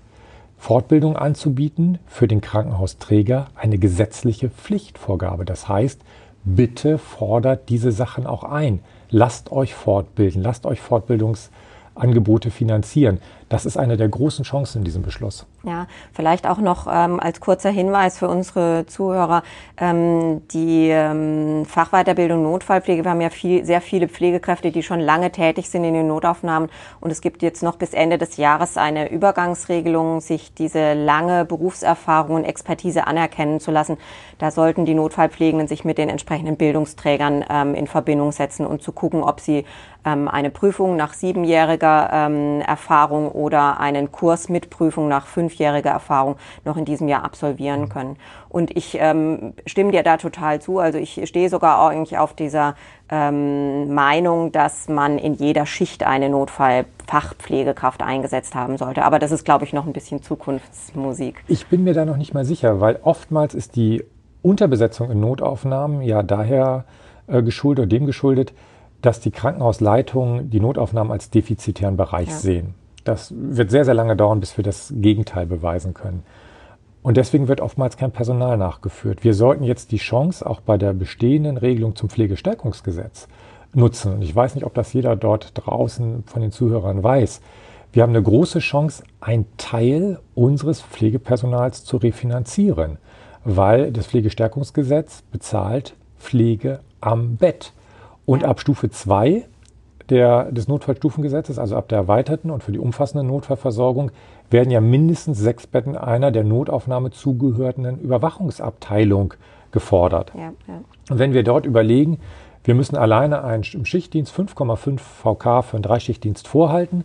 Fortbildung 0.57 1.15
anzubieten 1.15 1.99
für 2.05 2.27
den 2.27 2.41
Krankenhausträger 2.41 3.47
eine 3.55 3.77
gesetzliche 3.77 4.49
Pflichtvorgabe. 4.49 5.45
Das 5.45 5.69
heißt, 5.69 6.01
bitte 6.43 6.97
fordert 6.97 7.69
diese 7.69 7.91
Sachen 7.91 8.27
auch 8.27 8.43
ein. 8.43 8.79
Lasst 9.09 9.51
euch 9.51 9.73
fortbilden, 9.73 10.43
lasst 10.43 10.65
euch 10.65 10.81
Fortbildungsangebote 10.81 12.51
finanzieren. 12.51 13.19
Das 13.47 13.65
ist 13.65 13.77
eine 13.77 13.95
der 13.95 14.09
großen 14.09 14.43
Chancen 14.43 14.79
in 14.79 14.83
diesem 14.83 15.01
Beschluss. 15.01 15.45
Ja, 15.63 15.87
vielleicht 16.13 16.47
auch 16.47 16.59
noch 16.59 16.87
ähm, 16.89 17.19
als 17.19 17.41
kurzer 17.41 17.69
Hinweis 17.69 18.17
für 18.17 18.29
unsere 18.29 18.85
Zuhörer, 18.85 19.43
ähm, 19.75 20.47
die 20.47 20.87
ähm, 20.89 21.65
Fachweiterbildung 21.65 22.43
Notfallpflege, 22.43 23.03
wir 23.03 23.11
haben 23.11 23.19
ja 23.19 23.29
viel, 23.29 23.65
sehr 23.65 23.81
viele 23.81 24.07
Pflegekräfte, 24.07 24.71
die 24.71 24.83
schon 24.83 25.01
lange 25.01 25.33
tätig 25.33 25.69
sind 25.69 25.83
in 25.83 25.93
den 25.93 26.07
Notaufnahmen 26.07 26.69
und 27.01 27.11
es 27.11 27.19
gibt 27.19 27.41
jetzt 27.41 27.61
noch 27.61 27.75
bis 27.75 27.93
Ende 27.93 28.17
des 28.17 28.37
Jahres 28.37 28.77
eine 28.77 29.11
Übergangsregelung, 29.11 30.21
sich 30.21 30.53
diese 30.53 30.93
lange 30.93 31.43
Berufserfahrung 31.43 32.37
und 32.37 32.45
Expertise 32.45 33.05
anerkennen 33.05 33.59
zu 33.59 33.71
lassen. 33.71 33.97
Da 34.37 34.51
sollten 34.51 34.85
die 34.85 34.93
Notfallpflegenden 34.93 35.67
sich 35.67 35.83
mit 35.83 35.97
den 35.97 36.07
entsprechenden 36.07 36.55
Bildungsträgern 36.55 37.43
ähm, 37.49 37.75
in 37.75 37.87
Verbindung 37.87 38.31
setzen 38.31 38.65
und 38.65 38.81
zu 38.81 38.93
gucken, 38.93 39.23
ob 39.23 39.41
sie 39.41 39.65
ähm, 40.05 40.27
eine 40.27 40.49
Prüfung 40.49 40.95
nach 40.95 41.13
siebenjähriger 41.13 42.09
ähm, 42.13 42.61
Erfahrung 42.61 43.29
oder 43.29 43.79
einen 43.79 44.11
Kurs 44.11 44.47
mit 44.47 44.69
Prüfung 44.69 45.07
nach 45.07 45.27
fünfjähriger 45.49 45.89
Erfahrung 45.89 46.35
noch 46.63 46.77
in 46.77 46.85
diesem 46.85 47.07
Jahr 47.07 47.23
absolvieren 47.23 47.81
mhm. 47.81 47.89
können. 47.89 48.17
Und 48.49 48.75
ich 48.75 48.97
ähm, 48.99 49.53
stimme 49.65 49.91
dir 49.91 50.03
da 50.03 50.17
total 50.17 50.61
zu. 50.61 50.79
Also 50.79 50.97
ich 50.97 51.21
stehe 51.27 51.49
sogar 51.49 51.89
eigentlich 51.89 52.17
auf 52.17 52.33
dieser 52.33 52.75
ähm, 53.09 53.93
Meinung, 53.93 54.51
dass 54.51 54.87
man 54.87 55.17
in 55.17 55.33
jeder 55.33 55.65
Schicht 55.65 56.03
eine 56.03 56.29
Notfallfachpflegekraft 56.29 58.03
eingesetzt 58.03 58.55
haben 58.55 58.77
sollte. 58.77 59.03
Aber 59.03 59.19
das 59.19 59.31
ist, 59.31 59.43
glaube 59.43 59.65
ich, 59.65 59.73
noch 59.73 59.85
ein 59.85 59.93
bisschen 59.93 60.21
Zukunftsmusik. 60.21 61.43
Ich 61.47 61.67
bin 61.67 61.83
mir 61.83 61.93
da 61.93 62.05
noch 62.05 62.17
nicht 62.17 62.33
mal 62.33 62.45
sicher, 62.45 62.79
weil 62.79 62.99
oftmals 63.01 63.55
ist 63.55 63.75
die 63.75 64.03
Unterbesetzung 64.41 65.11
in 65.11 65.19
Notaufnahmen 65.19 66.01
ja 66.01 66.23
daher 66.23 66.85
äh, 67.27 67.41
geschuldet 67.41 67.83
oder 67.83 67.89
dem 67.89 68.05
geschuldet, 68.05 68.53
dass 69.01 69.19
die 69.19 69.31
Krankenhausleitungen 69.31 70.49
die 70.49 70.59
Notaufnahmen 70.59 71.11
als 71.11 71.29
defizitären 71.29 71.97
Bereich 71.97 72.29
ja. 72.29 72.35
sehen. 72.35 72.75
Das 73.09 73.33
wird 73.35 73.71
sehr, 73.71 73.85
sehr 73.85 73.95
lange 73.95 74.15
dauern, 74.15 74.39
bis 74.39 74.55
wir 74.55 74.63
das 74.63 74.93
Gegenteil 74.95 75.47
beweisen 75.47 75.95
können. 75.95 76.23
Und 77.01 77.17
deswegen 77.17 77.47
wird 77.47 77.59
oftmals 77.59 77.97
kein 77.97 78.11
Personal 78.11 78.55
nachgeführt. 78.55 79.23
Wir 79.23 79.33
sollten 79.33 79.63
jetzt 79.63 79.91
die 79.91 79.97
Chance 79.97 80.45
auch 80.45 80.61
bei 80.61 80.77
der 80.77 80.93
bestehenden 80.93 81.57
Regelung 81.57 81.95
zum 81.95 82.09
Pflegestärkungsgesetz 82.09 83.27
nutzen. 83.73 84.13
Und 84.13 84.21
ich 84.21 84.35
weiß 84.35 84.53
nicht, 84.53 84.63
ob 84.63 84.75
das 84.75 84.93
jeder 84.93 85.15
dort 85.15 85.53
draußen 85.55 86.23
von 86.27 86.41
den 86.43 86.51
Zuhörern 86.51 87.01
weiß. 87.01 87.41
Wir 87.91 88.03
haben 88.03 88.11
eine 88.11 88.21
große 88.21 88.59
Chance, 88.59 89.01
einen 89.21 89.47
Teil 89.57 90.19
unseres 90.35 90.79
Pflegepersonals 90.79 91.85
zu 91.85 91.97
refinanzieren, 91.97 92.99
weil 93.43 93.91
das 93.91 94.05
Pflegestärkungsgesetz 94.05 95.23
bezahlt 95.31 95.95
Pflege 96.19 96.81
am 97.01 97.37
Bett. 97.37 97.73
Und 98.27 98.43
ab 98.43 98.59
Stufe 98.59 98.91
2 98.91 99.45
der, 100.09 100.51
des 100.51 100.67
Notfallstufengesetzes, 100.67 101.59
also 101.59 101.75
ab 101.75 101.87
der 101.89 101.99
erweiterten 101.99 102.51
und 102.51 102.63
für 102.63 102.71
die 102.71 102.79
umfassende 102.79 103.23
Notfallversorgung, 103.23 104.11
werden 104.49 104.71
ja 104.71 104.81
mindestens 104.81 105.39
sechs 105.39 105.67
Betten 105.67 105.95
einer 105.95 106.31
der 106.31 106.43
Notaufnahme 106.43 107.11
zugehörenden 107.11 107.99
Überwachungsabteilung 107.99 109.33
gefordert. 109.71 110.31
Ja, 110.35 110.53
ja. 110.67 110.81
Und 111.09 111.19
wenn 111.19 111.33
wir 111.33 111.43
dort 111.43 111.65
überlegen, 111.65 112.19
wir 112.63 112.75
müssen 112.75 112.95
alleine 112.95 113.43
einen, 113.43 113.63
im 113.73 113.85
Schichtdienst 113.85 114.33
5,5 114.33 114.99
VK 114.99 115.63
für 115.63 115.77
einen 115.77 115.83
Dreischichtdienst 115.83 116.47
vorhalten. 116.47 117.03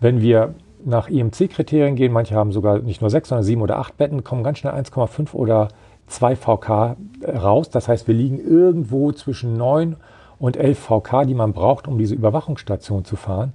Wenn 0.00 0.20
wir 0.20 0.54
nach 0.84 1.08
IMC-Kriterien 1.08 1.96
gehen, 1.96 2.12
manche 2.12 2.34
haben 2.34 2.52
sogar 2.52 2.78
nicht 2.78 3.00
nur 3.00 3.10
sechs, 3.10 3.28
sondern 3.28 3.44
sieben 3.44 3.62
oder 3.62 3.78
acht 3.78 3.96
Betten, 3.96 4.24
kommen 4.24 4.42
ganz 4.42 4.58
schnell 4.58 4.72
1,5 4.72 5.34
oder 5.34 5.68
2 6.08 6.36
VK 6.36 6.96
raus. 7.26 7.70
Das 7.70 7.88
heißt, 7.88 8.06
wir 8.06 8.14
liegen 8.14 8.38
irgendwo 8.38 9.12
zwischen 9.12 9.56
9 9.56 9.96
und 10.42 10.56
11 10.56 10.76
VK, 10.76 11.24
die 11.24 11.34
man 11.34 11.52
braucht, 11.52 11.86
um 11.86 11.98
diese 11.98 12.16
Überwachungsstation 12.16 13.04
zu 13.04 13.14
fahren. 13.14 13.52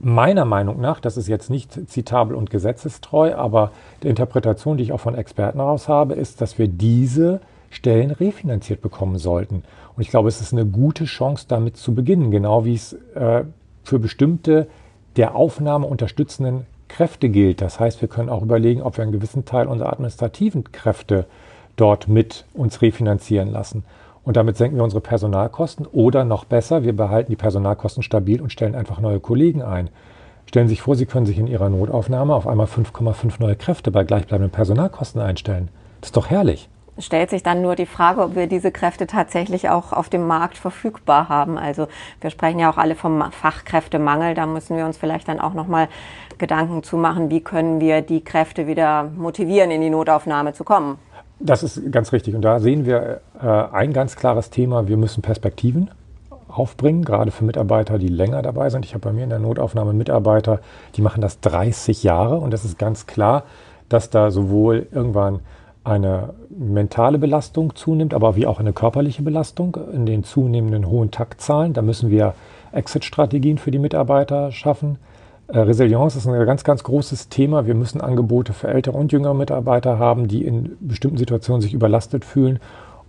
Meiner 0.00 0.46
Meinung 0.46 0.80
nach, 0.80 0.98
das 0.98 1.18
ist 1.18 1.28
jetzt 1.28 1.50
nicht 1.50 1.90
zitabel 1.90 2.34
und 2.36 2.48
gesetzestreu, 2.48 3.34
aber 3.34 3.70
die 4.02 4.08
Interpretation, 4.08 4.78
die 4.78 4.84
ich 4.84 4.92
auch 4.92 5.00
von 5.00 5.14
Experten 5.14 5.58
heraus 5.58 5.86
habe, 5.86 6.14
ist, 6.14 6.40
dass 6.40 6.58
wir 6.58 6.68
diese 6.68 7.42
Stellen 7.68 8.12
refinanziert 8.12 8.80
bekommen 8.80 9.18
sollten. 9.18 9.62
Und 9.94 10.02
ich 10.02 10.08
glaube, 10.08 10.28
es 10.28 10.40
ist 10.40 10.54
eine 10.54 10.64
gute 10.64 11.04
Chance, 11.04 11.44
damit 11.48 11.76
zu 11.76 11.94
beginnen, 11.94 12.30
genau 12.30 12.64
wie 12.64 12.74
es 12.74 12.94
äh, 13.14 13.44
für 13.82 13.98
bestimmte 13.98 14.68
der 15.16 15.34
Aufnahme 15.36 15.86
unterstützenden 15.86 16.64
Kräfte 16.88 17.28
gilt. 17.28 17.60
Das 17.60 17.78
heißt, 17.78 18.00
wir 18.00 18.08
können 18.08 18.30
auch 18.30 18.42
überlegen, 18.42 18.80
ob 18.80 18.96
wir 18.96 19.02
einen 19.02 19.12
gewissen 19.12 19.44
Teil 19.44 19.66
unserer 19.66 19.92
administrativen 19.92 20.72
Kräfte 20.72 21.26
dort 21.76 22.08
mit 22.08 22.46
uns 22.54 22.80
refinanzieren 22.80 23.52
lassen. 23.52 23.84
Und 24.24 24.36
damit 24.36 24.56
senken 24.56 24.76
wir 24.76 24.84
unsere 24.84 25.00
Personalkosten 25.00 25.86
oder 25.86 26.24
noch 26.24 26.44
besser, 26.44 26.82
wir 26.82 26.96
behalten 26.96 27.30
die 27.30 27.36
Personalkosten 27.36 28.02
stabil 28.02 28.40
und 28.40 28.50
stellen 28.50 28.74
einfach 28.74 29.00
neue 29.00 29.20
Kollegen 29.20 29.62
ein. 29.62 29.90
Stellen 30.46 30.68
Sie 30.68 30.74
sich 30.74 30.82
vor, 30.82 30.96
Sie 30.96 31.06
können 31.06 31.26
sich 31.26 31.38
in 31.38 31.46
Ihrer 31.46 31.68
Notaufnahme 31.68 32.34
auf 32.34 32.46
einmal 32.46 32.66
5,5 32.66 33.34
neue 33.40 33.56
Kräfte 33.56 33.90
bei 33.90 34.04
gleichbleibenden 34.04 34.50
Personalkosten 34.50 35.20
einstellen. 35.20 35.68
Das 36.00 36.08
ist 36.08 36.16
doch 36.16 36.30
herrlich 36.30 36.68
stellt 36.98 37.30
sich 37.30 37.42
dann 37.42 37.62
nur 37.62 37.74
die 37.74 37.86
Frage, 37.86 38.22
ob 38.22 38.36
wir 38.36 38.46
diese 38.46 38.70
Kräfte 38.70 39.06
tatsächlich 39.06 39.68
auch 39.68 39.92
auf 39.92 40.08
dem 40.08 40.26
Markt 40.26 40.56
verfügbar 40.56 41.28
haben. 41.28 41.58
Also 41.58 41.88
wir 42.20 42.30
sprechen 42.30 42.58
ja 42.58 42.70
auch 42.70 42.78
alle 42.78 42.94
vom 42.94 43.30
Fachkräftemangel. 43.32 44.34
Da 44.34 44.46
müssen 44.46 44.76
wir 44.76 44.84
uns 44.84 44.96
vielleicht 44.96 45.28
dann 45.28 45.40
auch 45.40 45.54
nochmal 45.54 45.88
Gedanken 46.38 46.82
zu 46.82 46.96
machen, 46.96 47.30
wie 47.30 47.40
können 47.40 47.80
wir 47.80 48.02
die 48.02 48.22
Kräfte 48.22 48.66
wieder 48.66 49.04
motivieren, 49.04 49.70
in 49.70 49.80
die 49.80 49.90
Notaufnahme 49.90 50.52
zu 50.52 50.64
kommen. 50.64 50.98
Das 51.40 51.62
ist 51.62 51.90
ganz 51.90 52.12
richtig. 52.12 52.34
Und 52.34 52.42
da 52.42 52.60
sehen 52.60 52.86
wir 52.86 53.20
äh, 53.40 53.46
ein 53.46 53.92
ganz 53.92 54.16
klares 54.16 54.50
Thema. 54.50 54.88
Wir 54.88 54.96
müssen 54.96 55.22
Perspektiven 55.22 55.90
aufbringen, 56.48 57.04
gerade 57.04 57.30
für 57.30 57.44
Mitarbeiter, 57.44 57.98
die 57.98 58.08
länger 58.08 58.42
dabei 58.42 58.70
sind. 58.70 58.84
Ich 58.84 58.94
habe 58.94 59.08
bei 59.08 59.12
mir 59.12 59.24
in 59.24 59.30
der 59.30 59.40
Notaufnahme 59.40 59.92
Mitarbeiter, 59.92 60.60
die 60.94 61.02
machen 61.02 61.20
das 61.20 61.40
30 61.40 62.02
Jahre. 62.02 62.38
Und 62.38 62.54
es 62.54 62.64
ist 62.64 62.78
ganz 62.78 63.06
klar, 63.06 63.44
dass 63.88 64.10
da 64.10 64.30
sowohl 64.30 64.86
irgendwann 64.92 65.40
eine 65.82 66.30
mentale 66.48 67.18
Belastung 67.18 67.74
zunimmt, 67.76 68.14
aber 68.14 68.36
wie 68.36 68.46
auch 68.46 68.58
eine 68.58 68.72
körperliche 68.72 69.22
Belastung 69.22 69.76
in 69.92 70.06
den 70.06 70.24
zunehmenden 70.24 70.88
hohen 70.88 71.10
Taktzahlen. 71.10 71.74
Da 71.74 71.82
müssen 71.82 72.10
wir 72.10 72.34
Exit-Strategien 72.72 73.58
für 73.58 73.70
die 73.70 73.78
Mitarbeiter 73.78 74.50
schaffen. 74.50 74.98
Äh, 75.48 75.58
Resilienz 75.58 76.16
ist 76.16 76.26
ein 76.26 76.46
ganz, 76.46 76.64
ganz 76.64 76.82
großes 76.82 77.28
Thema. 77.28 77.66
Wir 77.66 77.74
müssen 77.74 78.00
Angebote 78.00 78.52
für 78.52 78.68
ältere 78.68 78.96
und 78.96 79.12
jüngere 79.12 79.34
Mitarbeiter 79.34 79.98
haben, 79.98 80.28
die 80.28 80.44
in 80.44 80.76
bestimmten 80.80 81.18
Situationen 81.18 81.60
sich 81.60 81.74
überlastet 81.74 82.24
fühlen 82.24 82.60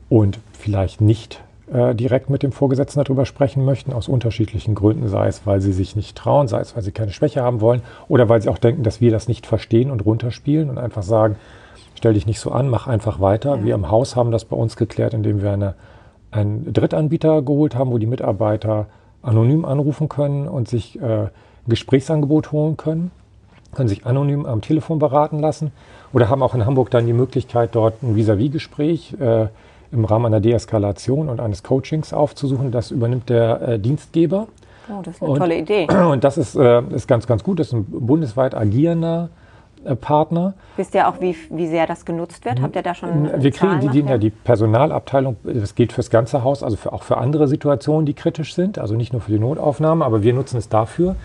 und 0.10 0.40
vielleicht 0.52 1.02
nicht 1.02 1.42
äh, 1.72 1.96
direkt 1.96 2.30
mit 2.30 2.44
dem 2.44 2.52
Vorgesetzten 2.52 3.02
darüber 3.04 3.26
sprechen 3.26 3.64
möchten, 3.64 3.94
aus 3.94 4.08
unterschiedlichen 4.08 4.76
Gründen, 4.76 5.08
sei 5.08 5.28
es, 5.28 5.48
weil 5.48 5.62
sie 5.62 5.72
sich 5.72 5.96
nicht 5.96 6.18
trauen, 6.18 6.48
sei 6.48 6.60
es, 6.60 6.76
weil 6.76 6.84
sie 6.84 6.92
keine 6.92 7.12
Schwäche 7.12 7.42
haben 7.42 7.62
wollen 7.62 7.82
oder 8.08 8.28
weil 8.28 8.42
sie 8.42 8.50
auch 8.50 8.58
denken, 8.58 8.84
dass 8.84 9.02
wir 9.02 9.12
das 9.12 9.28
nicht 9.28 9.48
verstehen 9.48 9.90
und 9.90 10.06
runterspielen 10.06 10.70
und 10.70 10.78
einfach 10.78 11.04
sagen, 11.04 11.38
stell 11.96 12.14
dich 12.14 12.28
nicht 12.28 12.40
so 12.40 12.52
an, 12.52 12.70
mach 12.70 12.86
einfach 12.88 13.20
weiter. 13.20 13.56
Ja. 13.56 13.64
Wir 13.64 13.76
im 13.76 13.90
Haus 13.90 14.16
haben 14.16 14.32
das 14.32 14.46
bei 14.46 14.58
uns 14.58 14.76
geklärt, 14.76 15.14
indem 15.14 15.42
wir 15.42 15.54
eine, 15.54 15.76
einen 16.32 16.72
Drittanbieter 16.74 17.42
geholt 17.42 17.76
haben, 17.76 17.92
wo 17.92 17.98
die 17.98 18.06
Mitarbeiter 18.06 18.88
anonym 19.22 19.66
anrufen 19.66 20.10
können 20.10 20.48
und 20.48 20.68
sich 20.68 21.02
äh, 21.02 21.30
ein 21.68 21.70
Gesprächsangebot 21.70 22.52
holen 22.52 22.78
können, 22.78 23.12
können 23.74 23.90
sich 23.90 24.06
anonym 24.06 24.46
am 24.46 24.62
Telefon 24.62 25.00
beraten 25.00 25.40
lassen 25.40 25.72
oder 26.14 26.30
haben 26.30 26.42
auch 26.42 26.56
in 26.56 26.66
Hamburg 26.66 26.92
dann 26.92 27.06
die 27.06 27.14
Möglichkeit, 27.14 27.72
dort 27.74 28.02
ein 28.04 28.16
Vis-à-vis-Gespräch 28.16 29.16
äh, 29.20 29.48
im 29.92 30.06
Rahmen 30.06 30.28
einer 30.28 30.40
Deeskalation 30.40 31.30
und 31.30 31.40
eines 31.40 31.64
Coachings 31.64 32.14
aufzusuchen. 32.14 32.72
Das 32.72 32.92
übernimmt 32.92 33.30
der 33.30 33.62
äh, 33.62 33.80
Dienstgeber. 33.80 34.48
Oh, 34.90 35.02
das 35.04 35.16
ist 35.16 35.22
eine 35.22 35.32
und, 35.32 35.40
tolle 35.40 35.58
Idee. 35.58 35.88
Und 36.12 36.24
das 36.24 36.38
ist, 36.38 36.56
äh, 36.56 36.82
ist 36.94 37.08
ganz, 37.08 37.26
ganz 37.26 37.44
gut. 37.44 37.60
Das 37.60 37.68
ist 37.68 37.74
ein 37.74 37.86
bundesweit 37.86 38.54
agierender 38.54 39.30
äh, 39.84 39.96
Partner. 39.96 40.54
Wisst 40.78 40.94
ihr 40.94 41.08
auch, 41.08 41.20
wie, 41.22 41.36
wie 41.50 41.68
sehr 41.68 41.88
das 41.88 42.06
genutzt 42.06 42.46
wird? 42.46 42.62
Habt 42.62 42.76
ihr 42.76 42.84
da 42.84 42.94
schon 42.94 43.30
Wir 43.42 43.52
kriegen 43.52 43.80
die, 43.80 43.90
die, 43.90 44.02
ja, 44.02 44.18
die 44.18 44.30
Personalabteilung, 44.30 45.38
das 45.44 45.76
geht 45.76 45.92
fürs 45.92 46.10
ganze 46.10 46.44
Haus, 46.44 46.62
also 46.62 46.78
für, 46.78 46.94
auch 46.94 47.04
für 47.04 47.18
andere 47.18 47.48
Situationen, 47.48 48.06
die 48.06 48.14
kritisch 48.14 48.54
sind, 48.54 48.78
also 48.78 48.96
nicht 48.96 49.12
nur 49.12 49.22
für 49.22 49.32
die 49.32 49.40
Notaufnahme, 49.40 50.06
aber 50.06 50.22
wir 50.24 50.34
nutzen 50.34 50.58
es 50.58 50.70
dafür. 50.70 51.16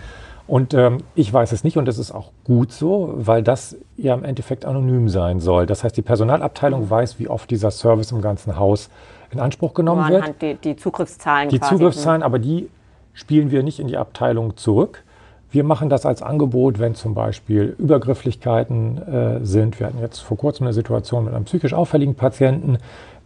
Und 0.51 0.73
ähm, 0.73 0.97
ich 1.15 1.31
weiß 1.31 1.53
es 1.53 1.63
nicht 1.63 1.77
und 1.77 1.85
das 1.85 1.97
ist 1.97 2.11
auch 2.11 2.31
gut 2.43 2.73
so, 2.73 3.13
weil 3.15 3.41
das 3.41 3.77
ja 3.95 4.13
im 4.13 4.25
Endeffekt 4.25 4.65
anonym 4.65 5.07
sein 5.07 5.39
soll. 5.39 5.65
Das 5.65 5.85
heißt, 5.85 5.95
die 5.95 6.01
Personalabteilung 6.01 6.89
weiß, 6.89 7.19
wie 7.19 7.29
oft 7.29 7.49
dieser 7.49 7.71
Service 7.71 8.11
im 8.11 8.19
ganzen 8.19 8.59
Haus 8.59 8.89
in 9.31 9.39
Anspruch 9.39 9.73
genommen 9.73 10.09
Nur 10.09 10.25
wird. 10.25 10.41
Die, 10.41 10.55
die 10.55 10.75
Zugriffszahlen. 10.75 11.47
Die 11.47 11.57
quasi. 11.57 11.71
Zugriffszahlen, 11.71 12.21
aber 12.21 12.37
die 12.37 12.69
spielen 13.13 13.49
wir 13.49 13.63
nicht 13.63 13.79
in 13.79 13.87
die 13.87 13.95
Abteilung 13.95 14.57
zurück, 14.57 15.05
wir 15.51 15.65
machen 15.65 15.89
das 15.89 16.05
als 16.05 16.21
Angebot, 16.21 16.79
wenn 16.79 16.95
zum 16.95 17.13
Beispiel 17.13 17.75
Übergrifflichkeiten 17.77 18.97
äh, 18.97 19.45
sind. 19.45 19.79
Wir 19.79 19.87
hatten 19.87 19.99
jetzt 19.99 20.19
vor 20.19 20.37
kurzem 20.37 20.65
eine 20.65 20.73
Situation 20.73 21.25
mit 21.25 21.33
einem 21.33 21.43
psychisch 21.43 21.73
auffälligen 21.73 22.15
Patienten, 22.15 22.77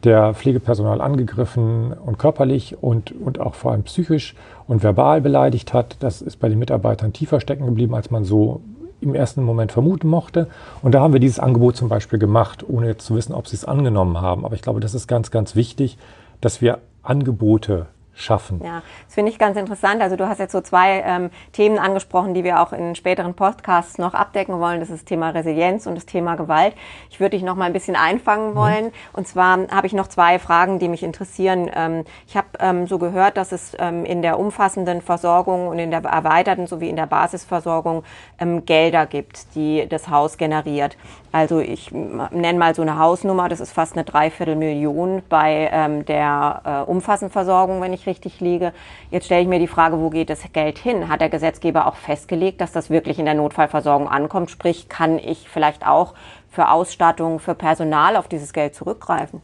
der 0.05 0.33
Pflegepersonal 0.33 1.01
angegriffen 1.01 1.93
und 1.93 2.17
körperlich 2.17 2.81
und, 2.81 3.11
und 3.11 3.39
auch 3.39 3.55
vor 3.55 3.71
allem 3.71 3.83
psychisch 3.83 4.35
und 4.67 4.83
verbal 4.83 5.21
beleidigt 5.21 5.73
hat. 5.73 5.97
Das 5.99 6.21
ist 6.21 6.37
bei 6.37 6.49
den 6.49 6.59
Mitarbeitern 6.59 7.13
tiefer 7.13 7.39
stecken 7.39 7.65
geblieben, 7.65 7.95
als 7.95 8.11
man 8.11 8.23
so 8.23 8.61
im 9.01 9.15
ersten 9.15 9.43
Moment 9.43 9.71
vermuten 9.71 10.07
mochte. 10.07 10.47
Und 10.81 10.93
da 10.93 11.01
haben 11.01 11.13
wir 11.13 11.19
dieses 11.19 11.39
Angebot 11.39 11.75
zum 11.75 11.89
Beispiel 11.89 12.19
gemacht, 12.19 12.63
ohne 12.67 12.87
jetzt 12.87 13.05
zu 13.05 13.15
wissen, 13.15 13.33
ob 13.33 13.47
sie 13.47 13.55
es 13.55 13.65
angenommen 13.65 14.21
haben. 14.21 14.45
Aber 14.45 14.55
ich 14.55 14.61
glaube, 14.61 14.79
das 14.79 14.93
ist 14.93 15.07
ganz, 15.07 15.31
ganz 15.31 15.55
wichtig, 15.55 15.97
dass 16.41 16.61
wir 16.61 16.79
Angebote 17.03 17.87
schaffen. 18.15 18.61
Ja, 18.63 18.81
das 19.05 19.13
finde 19.13 19.31
ich 19.31 19.37
ganz 19.37 19.57
interessant. 19.57 20.01
Also 20.01 20.15
du 20.15 20.27
hast 20.27 20.39
jetzt 20.39 20.53
so 20.53 20.61
zwei 20.61 21.03
ähm, 21.05 21.29
Themen 21.51 21.77
angesprochen, 21.77 22.33
die 22.33 22.43
wir 22.43 22.61
auch 22.61 22.71
in 22.71 22.95
späteren 22.95 23.33
Podcasts 23.33 23.97
noch 23.97 24.13
abdecken 24.13 24.59
wollen. 24.59 24.79
Das 24.79 24.89
ist 24.89 25.01
das 25.01 25.05
Thema 25.05 25.29
Resilienz 25.29 25.85
und 25.85 25.95
das 25.95 26.05
Thema 26.05 26.35
Gewalt. 26.35 26.73
Ich 27.09 27.19
würde 27.19 27.35
dich 27.35 27.43
noch 27.43 27.55
mal 27.55 27.65
ein 27.65 27.73
bisschen 27.73 27.95
einfangen 27.95 28.51
mhm. 28.51 28.55
wollen. 28.55 28.85
Mhm. 28.85 28.91
Und 29.13 29.27
zwar 29.27 29.67
habe 29.69 29.87
ich 29.87 29.93
noch 29.93 30.07
zwei 30.07 30.39
Fragen, 30.39 30.79
die 30.79 30.87
mich 30.87 31.03
interessieren. 31.03 31.69
Ähm, 31.75 32.05
ich 32.27 32.37
habe 32.37 32.47
ähm, 32.59 32.87
so 32.87 32.97
gehört, 32.97 33.37
dass 33.37 33.51
es 33.51 33.75
ähm, 33.79 34.05
in 34.05 34.21
der 34.21 34.39
umfassenden 34.39 35.01
Versorgung 35.01 35.67
und 35.67 35.79
in 35.79 35.91
der 35.91 36.03
erweiterten 36.03 36.67
sowie 36.67 36.89
in 36.89 36.95
der 36.95 37.07
Basisversorgung 37.07 38.03
ähm, 38.39 38.65
Gelder 38.65 39.05
gibt, 39.05 39.55
die 39.55 39.87
das 39.89 40.09
Haus 40.09 40.37
generiert. 40.37 40.97
Also 41.35 41.59
ich 41.59 41.91
nenne 41.91 42.57
mal 42.57 42.73
so 42.73 42.81
eine 42.81 42.97
Hausnummer, 42.97 43.49
das 43.49 43.59
ist 43.59 43.73
fast 43.73 43.97
eine 43.97 44.05
Dreiviertelmillion 44.05 45.21
bei 45.27 45.69
ähm, 45.69 46.05
der 46.05 46.85
äh, 46.87 46.89
umfassenden 46.89 47.29
Versorgung, 47.29 47.81
wenn 47.81 47.91
ich 47.91 48.07
richtig 48.07 48.39
liege. 48.39 48.71
Jetzt 49.11 49.25
stelle 49.25 49.41
ich 49.41 49.47
mir 49.49 49.59
die 49.59 49.67
Frage, 49.67 49.99
wo 49.99 50.09
geht 50.09 50.29
das 50.29 50.39
Geld 50.53 50.77
hin? 50.77 51.09
Hat 51.09 51.19
der 51.19 51.27
Gesetzgeber 51.27 51.87
auch 51.87 51.95
festgelegt, 51.95 52.61
dass 52.61 52.71
das 52.71 52.89
wirklich 52.89 53.19
in 53.19 53.25
der 53.25 53.33
Notfallversorgung 53.33 54.07
ankommt? 54.07 54.49
Sprich, 54.49 54.87
kann 54.87 55.19
ich 55.19 55.49
vielleicht 55.49 55.85
auch 55.85 56.13
für 56.49 56.71
Ausstattung, 56.71 57.39
für 57.39 57.53
Personal 57.53 58.15
auf 58.15 58.29
dieses 58.29 58.53
Geld 58.53 58.73
zurückgreifen? 58.73 59.41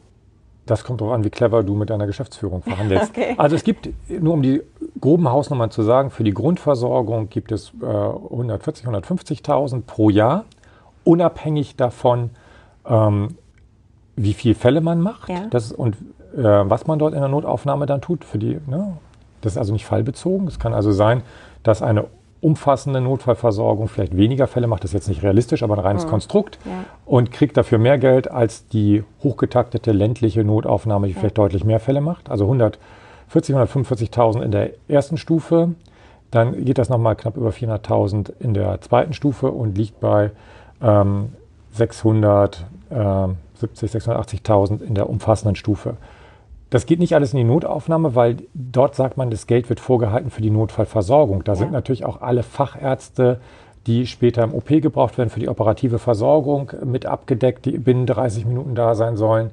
Das 0.64 0.84
kommt 0.84 1.02
darauf 1.02 1.12
an, 1.12 1.24
wie 1.24 1.30
clever 1.30 1.62
du 1.62 1.74
mit 1.74 1.90
deiner 1.90 2.06
Geschäftsführung 2.06 2.62
verhandelst. 2.62 3.10
okay. 3.14 3.34
Also 3.36 3.54
es 3.54 3.64
gibt, 3.64 3.90
nur 4.08 4.32
um 4.32 4.40
die 4.40 4.62
groben 4.98 5.28
Hausnummern 5.28 5.70
zu 5.70 5.82
sagen, 5.82 6.08
für 6.08 6.24
die 6.24 6.32
Grundversorgung 6.32 7.28
gibt 7.28 7.52
es 7.52 7.70
äh, 7.82 7.84
140.000, 7.84 8.86
150.000 8.86 9.82
pro 9.82 10.08
Jahr 10.08 10.46
unabhängig 11.04 11.76
davon, 11.76 12.30
ähm, 12.86 13.36
wie 14.16 14.34
viele 14.34 14.54
Fälle 14.54 14.80
man 14.80 15.00
macht 15.00 15.28
ja. 15.28 15.46
das, 15.50 15.72
und 15.72 15.96
äh, 16.36 16.42
was 16.42 16.86
man 16.86 16.98
dort 16.98 17.14
in 17.14 17.20
der 17.20 17.28
Notaufnahme 17.28 17.86
dann 17.86 18.00
tut. 18.00 18.24
Für 18.24 18.38
die, 18.38 18.58
ne? 18.66 18.96
Das 19.40 19.52
ist 19.52 19.58
also 19.58 19.72
nicht 19.72 19.86
fallbezogen. 19.86 20.46
Es 20.46 20.58
kann 20.58 20.72
also 20.72 20.92
sein, 20.92 21.22
dass 21.62 21.82
eine 21.82 22.06
umfassende 22.42 23.00
Notfallversorgung 23.00 23.88
vielleicht 23.88 24.16
weniger 24.16 24.48
Fälle 24.48 24.66
macht, 24.66 24.82
das 24.82 24.90
ist 24.90 24.94
jetzt 24.94 25.08
nicht 25.08 25.22
realistisch, 25.22 25.62
aber 25.62 25.74
ein 25.74 25.80
reines 25.80 26.06
mhm. 26.06 26.10
Konstrukt 26.10 26.58
ja. 26.64 26.84
und 27.06 27.30
kriegt 27.30 27.56
dafür 27.56 27.78
mehr 27.78 27.98
Geld 27.98 28.30
als 28.30 28.66
die 28.66 29.04
hochgetaktete 29.22 29.92
ländliche 29.92 30.42
Notaufnahme, 30.42 31.06
die 31.06 31.12
ja. 31.12 31.20
vielleicht 31.20 31.38
deutlich 31.38 31.64
mehr 31.64 31.78
Fälle 31.78 32.00
macht. 32.00 32.30
Also 32.30 32.44
140, 32.44 33.54
145.000 33.54 34.42
in 34.42 34.50
der 34.50 34.70
ersten 34.88 35.18
Stufe, 35.18 35.74
dann 36.32 36.64
geht 36.64 36.78
das 36.78 36.88
nochmal 36.88 37.14
knapp 37.14 37.36
über 37.36 37.50
400.000 37.50 38.32
in 38.40 38.54
der 38.54 38.80
zweiten 38.80 39.12
Stufe 39.12 39.52
und 39.52 39.78
liegt 39.78 40.00
bei 40.00 40.32
ähm, 40.82 41.32
670, 41.72 43.90
680.000 43.90 44.82
in 44.82 44.94
der 44.94 45.08
umfassenden 45.08 45.56
Stufe. 45.56 45.96
Das 46.70 46.86
geht 46.86 47.00
nicht 47.00 47.14
alles 47.14 47.34
in 47.34 47.38
die 47.38 47.44
Notaufnahme, 47.44 48.14
weil 48.14 48.38
dort 48.54 48.94
sagt 48.94 49.18
man, 49.18 49.30
das 49.30 49.46
Geld 49.46 49.68
wird 49.68 49.78
vorgehalten 49.78 50.30
für 50.30 50.40
die 50.40 50.50
Notfallversorgung. 50.50 51.44
Da 51.44 51.52
ja. 51.52 51.56
sind 51.56 51.72
natürlich 51.72 52.04
auch 52.04 52.22
alle 52.22 52.42
Fachärzte, 52.42 53.40
die 53.86 54.06
später 54.06 54.44
im 54.44 54.54
OP 54.54 54.68
gebraucht 54.68 55.18
werden 55.18 55.28
für 55.28 55.40
die 55.40 55.48
operative 55.48 55.98
Versorgung 55.98 56.72
mit 56.84 57.04
abgedeckt, 57.04 57.66
die 57.66 57.78
binnen 57.78 58.06
30 58.06 58.46
Minuten 58.46 58.74
da 58.74 58.94
sein 58.94 59.16
sollen. 59.16 59.50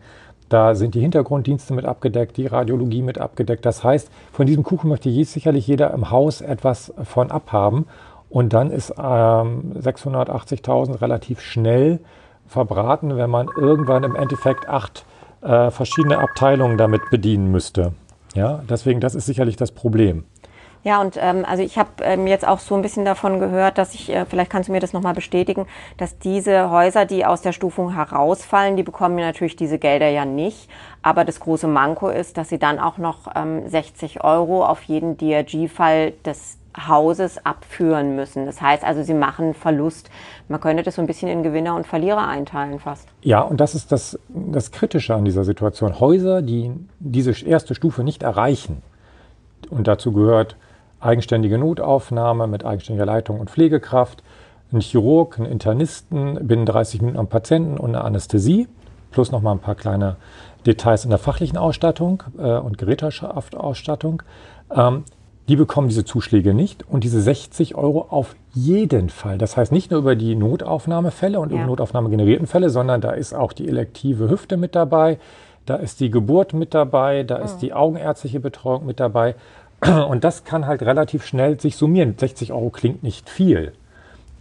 Da 0.50 0.76
sind 0.76 0.96
die 0.96 1.02
Hintergrunddienste 1.02 1.74
mit 1.74 1.86
abgedeckt, 1.86 2.38
die 2.38 2.48
Radiologie 2.48 3.02
mit 3.02 3.20
abgedeckt. 3.20 3.66
Das 3.66 3.84
heißt, 3.84 4.10
von 4.32 4.48
diesem 4.48 4.64
Kuchen 4.64 4.90
möchte 4.90 5.10
sicherlich 5.24 5.68
jeder 5.68 5.94
im 5.94 6.10
Haus 6.10 6.42
etwas 6.42 6.94
von 7.04 7.32
abhaben. 7.32 7.86
Und 8.30 8.54
dann 8.54 8.72
ist 8.72 8.94
ähm, 8.98 9.74
680.000 9.80 11.02
relativ 11.02 11.42
schnell 11.42 12.00
verbraten, 12.48 13.18
wenn 13.18 13.30
man 13.30 13.48
irgendwann 13.56 14.04
im 14.04 14.16
Endeffekt 14.16 14.68
acht 14.68 15.06
äh, 15.42 15.72
verschiedene 15.72 16.20
Abteilungen 16.20 16.78
damit 16.78 17.10
bedienen 17.10 17.52
müsste. 17.52 17.94
Ja, 18.36 18.62
deswegen, 18.70 19.00
das 19.00 19.16
ist 19.16 19.26
sicherlich 19.26 19.56
das 19.56 19.72
Problem. 19.72 20.26
Ja, 20.82 21.02
und 21.02 21.18
ähm, 21.22 21.44
also 21.46 21.62
ich 21.62 21.78
habe 21.78 21.90
ähm, 22.04 22.26
jetzt 22.26 22.48
auch 22.48 22.60
so 22.60 22.74
ein 22.74 22.82
bisschen 22.82 23.04
davon 23.04 23.40
gehört, 23.40 23.78
dass 23.78 23.94
ich, 23.94 24.10
äh, 24.10 24.26
vielleicht 24.26 24.50
kannst 24.50 24.70
du 24.70 24.72
mir 24.72 24.80
das 24.80 24.94
nochmal 24.94 25.14
bestätigen, 25.14 25.66
dass 25.98 26.20
diese 26.20 26.70
Häuser, 26.70 27.06
die 27.06 27.26
aus 27.26 27.42
der 27.42 27.52
Stufung 27.52 27.94
herausfallen, 27.94 28.78
die 28.78 28.84
bekommen 28.84 29.18
natürlich 29.18 29.58
diese 29.58 29.78
Gelder 29.78 30.08
ja 30.08 30.24
nicht. 30.24 30.70
Aber 31.02 31.26
das 31.26 31.42
große 31.42 31.68
Manko 31.68 32.08
ist, 32.08 32.38
dass 32.38 32.48
sie 32.48 32.60
dann 32.60 32.80
auch 32.80 32.98
noch 32.98 33.28
ähm, 33.36 33.68
60 33.68 34.24
Euro 34.24 34.66
auf 34.66 34.84
jeden 34.84 35.18
DRG-Fall 35.18 36.14
des 36.24 36.59
Hauses 36.78 37.44
abführen 37.46 38.16
müssen. 38.16 38.46
Das 38.46 38.62
heißt 38.62 38.84
also, 38.84 39.04
sie 39.04 39.14
machen 39.14 39.54
Verlust. 39.54 40.10
Man 40.48 40.60
könnte 40.60 40.84
das 40.84 40.96
so 40.96 41.02
ein 41.02 41.08
bisschen 41.08 41.30
in 41.30 41.44
Gewinner 41.44 41.76
und 41.76 41.88
Verlierer 41.88 42.28
einteilen 42.28 42.80
fast. 42.80 43.08
Ja, 43.22 43.42
und 43.42 43.60
das 43.60 43.76
ist 43.76 43.92
das, 43.92 44.20
das 44.30 44.72
Kritische 44.72 45.16
an 45.16 45.26
dieser 45.26 45.44
Situation. 45.44 46.00
Häuser, 46.00 46.42
die 46.42 46.72
diese 47.00 47.32
erste 47.46 47.76
Stufe 47.76 48.04
nicht 48.04 48.24
erreichen, 48.24 48.82
und 49.70 49.88
dazu 49.88 50.12
gehört 50.12 50.56
eigenständige 51.00 51.58
Notaufnahme 51.58 52.48
mit 52.48 52.66
eigenständiger 52.66 53.06
Leitung 53.06 53.40
und 53.40 53.50
Pflegekraft, 53.50 54.24
ein 54.72 54.82
Chirurg, 54.82 55.38
einen 55.40 55.52
Internisten 55.52 56.48
binnen 56.48 56.66
30 56.66 57.02
Minuten 57.02 57.20
am 57.20 57.28
Patienten 57.28 57.78
und 57.78 57.96
eine 57.96 58.04
Anästhesie, 58.04 58.68
plus 59.12 59.32
nochmal 59.32 59.56
ein 59.56 59.60
paar 59.60 59.76
kleine 59.76 60.18
Details 60.66 61.04
in 61.04 61.10
der 61.10 61.20
fachlichen 61.20 61.58
Ausstattung 61.58 62.24
äh, 62.38 62.58
und 62.58 62.78
Geräteschaft-Ausstattung. 62.78 64.22
Ähm, 64.76 65.06
die 65.50 65.56
bekommen 65.56 65.88
diese 65.90 66.06
Zuschläge 66.06 66.54
nicht 66.54 66.88
und 66.88 67.04
diese 67.04 67.20
60 67.20 67.74
Euro 67.74 68.06
auf 68.10 68.36
jeden 68.54 69.10
Fall. 69.10 69.40
Das 69.40 69.58
heißt 69.58 69.72
nicht 69.72 69.90
nur 69.90 70.00
über 70.00 70.16
die 70.16 70.36
Notaufnahmefälle 70.36 71.40
und 71.40 71.52
ja. 71.52 71.58
über 71.58 71.66
Notaufnahme 71.66 72.12
generierten 72.12 72.46
Fälle, 72.46 72.70
sondern 72.70 73.02
da 73.02 73.12
ist 73.12 73.34
auch 73.34 73.52
die 73.52 73.68
elektive 73.68 74.30
Hüfte 74.30 74.58
mit 74.58 74.76
dabei, 74.76 75.18
da 75.66 75.76
ist 75.76 76.02
die 76.02 76.12
Geburt 76.12 76.54
mit 76.54 76.76
dabei, 76.76 77.24
da 77.24 77.40
mhm. 77.40 77.46
ist 77.46 77.58
die 77.58 77.74
augenärztliche 77.74 78.40
Betreuung 78.40 78.86
mit 78.86 79.00
dabei. 79.00 79.36
Und 80.10 80.24
das 80.24 80.44
kann 80.44 80.68
halt 80.68 80.84
relativ 80.84 81.26
schnell 81.26 81.60
sich 81.60 81.78
summieren. 81.78 82.16
60 82.16 82.54
Euro 82.54 82.70
klingt 82.70 83.02
nicht 83.02 83.28
viel. 83.28 83.74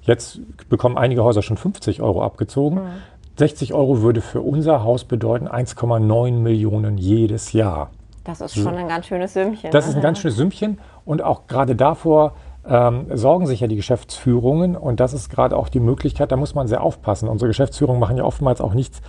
Jetzt 0.03 0.41
bekommen 0.69 0.99
einige 0.99 1.25
Häuser 1.25 1.41
schon 1.41 1.57
50 1.57 2.03
Euro 2.03 2.23
abgezogen. 2.23 2.81
Mhm. 2.81 2.89
60 3.37 3.73
Euro 3.73 4.03
würde 4.03 4.21
für 4.21 4.43
unser 4.43 4.85
Haus 4.85 5.05
bedeuten 5.05 5.49
1,9 5.49 6.33
Millionen 6.33 6.99
jedes 6.99 7.53
Jahr. 7.55 7.91
Das 8.29 8.43
ist 8.43 8.57
schon 8.57 8.77
ein 8.77 8.89
ganz 8.89 9.07
schönes 9.07 9.33
Sümmchen. 9.33 9.71
Das 9.71 9.89
ist 9.89 9.95
ein 9.95 10.03
ganz 10.03 10.19
schönes 10.19 10.37
Sümmchen. 10.37 10.79
Und 11.09 11.23
auch 11.23 11.47
gerade 11.47 11.75
davor 11.75 12.35
ähm, 12.69 13.07
sorgen 13.15 13.47
sich 13.47 13.61
ja 13.61 13.67
die 13.67 13.77
Geschäftsführungen. 13.77 14.77
Und 14.77 15.01
das 15.01 15.15
ist 15.15 15.31
gerade 15.31 15.57
auch 15.57 15.71
die 15.71 15.81
Möglichkeit, 15.81 16.31
da 16.31 16.37
muss 16.37 16.55
man 16.55 16.69
sehr 16.69 16.83
aufpassen. 16.83 17.31
Unsere 17.31 17.49
Geschäftsführungen 17.49 17.99
machen 17.99 18.19
ja 18.19 18.25
oftmals 18.25 18.61
auch 18.61 18.75
nichts, 18.75 19.01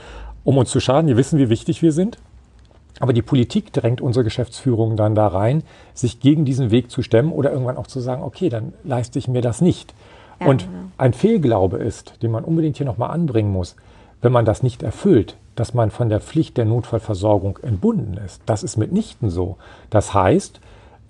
um 0.45 0.57
uns 0.57 0.69
zu 0.69 0.79
schaden. 0.79 1.07
Die 1.07 1.17
wissen, 1.17 1.37
wie 1.37 1.49
wichtig 1.49 1.81
wir 1.81 1.91
sind. 1.91 2.17
Aber 3.01 3.11
die 3.11 3.21
Politik 3.21 3.73
drängt 3.73 3.99
unsere 3.99 4.23
Geschäftsführung 4.23 4.95
dann 4.95 5.13
da 5.13 5.27
rein, 5.27 5.63
sich 5.93 6.21
gegen 6.21 6.45
diesen 6.45 6.71
Weg 6.71 6.89
zu 6.89 7.01
stemmen 7.01 7.33
oder 7.33 7.51
irgendwann 7.51 7.75
auch 7.75 7.87
zu 7.87 7.99
sagen, 7.99 8.23
okay, 8.23 8.47
dann 8.47 8.71
leiste 8.85 9.19
ich 9.19 9.27
mir 9.27 9.41
das 9.41 9.59
nicht. 9.59 9.93
Ja, 10.39 10.47
und 10.47 10.67
genau. 10.67 10.77
ein 10.97 11.11
Fehlglaube 11.11 11.79
ist, 11.79 12.23
den 12.23 12.31
man 12.31 12.45
unbedingt 12.45 12.77
hier 12.77 12.85
nochmal 12.85 13.11
anbringen 13.11 13.51
muss, 13.51 13.75
wenn 14.21 14.31
man 14.31 14.45
das 14.45 14.63
nicht 14.63 14.83
erfüllt, 14.83 15.35
dass 15.55 15.73
man 15.73 15.91
von 15.91 16.07
der 16.07 16.21
Pflicht 16.21 16.55
der 16.55 16.63
Notfallversorgung 16.63 17.59
entbunden 17.61 18.17
ist. 18.25 18.41
Das 18.45 18.63
ist 18.63 18.77
mitnichten 18.77 19.29
so. 19.29 19.57
Das 19.89 20.13
heißt, 20.13 20.61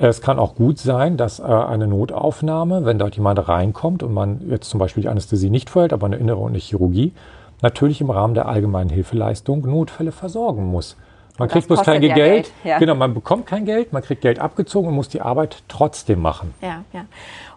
es 0.08 0.22
kann 0.22 0.40
auch 0.40 0.56
gut 0.56 0.80
sein, 0.80 1.18
dass 1.18 1.40
äh, 1.40 1.44
eine 1.44 1.86
Notaufnahme, 1.88 2.86
wenn 2.86 2.98
dort 2.98 3.16
jemand 3.16 3.48
reinkommt 3.48 4.02
und 4.02 4.14
man 4.14 4.42
jetzt 4.50 4.70
zum 4.70 4.80
Beispiel 4.80 5.04
die 5.04 5.10
Anästhesie 5.10 5.50
nicht 5.50 5.70
verhält, 5.70 5.92
aber 5.92 6.06
eine 6.06 6.16
innere 6.16 6.38
und 6.38 6.52
eine 6.52 6.58
Chirurgie, 6.58 7.14
natürlich 7.62 8.00
im 8.00 8.10
Rahmen 8.10 8.34
der 8.34 8.48
allgemeinen 8.48 8.90
Hilfeleistung 8.90 9.62
Notfälle 9.70 10.14
versorgen 10.14 10.66
muss. 10.66 10.96
Man 11.38 11.48
kriegt 11.48 11.68
bloß 11.68 11.84
kein 11.84 12.02
ja 12.02 12.14
Geld. 12.14 12.46
Geld. 12.46 12.52
Ja. 12.64 12.80
Genau, 12.80 12.96
man 12.96 13.14
bekommt 13.14 13.46
kein 13.46 13.66
Geld, 13.66 13.94
man 13.94 14.02
kriegt 14.02 14.22
Geld 14.22 14.40
abgezogen 14.40 14.90
und 14.90 14.96
muss 14.96 15.08
die 15.10 15.22
Arbeit 15.22 15.64
trotzdem 15.68 16.22
machen. 16.22 16.54
Ja, 16.62 16.84
ja. 16.94 17.06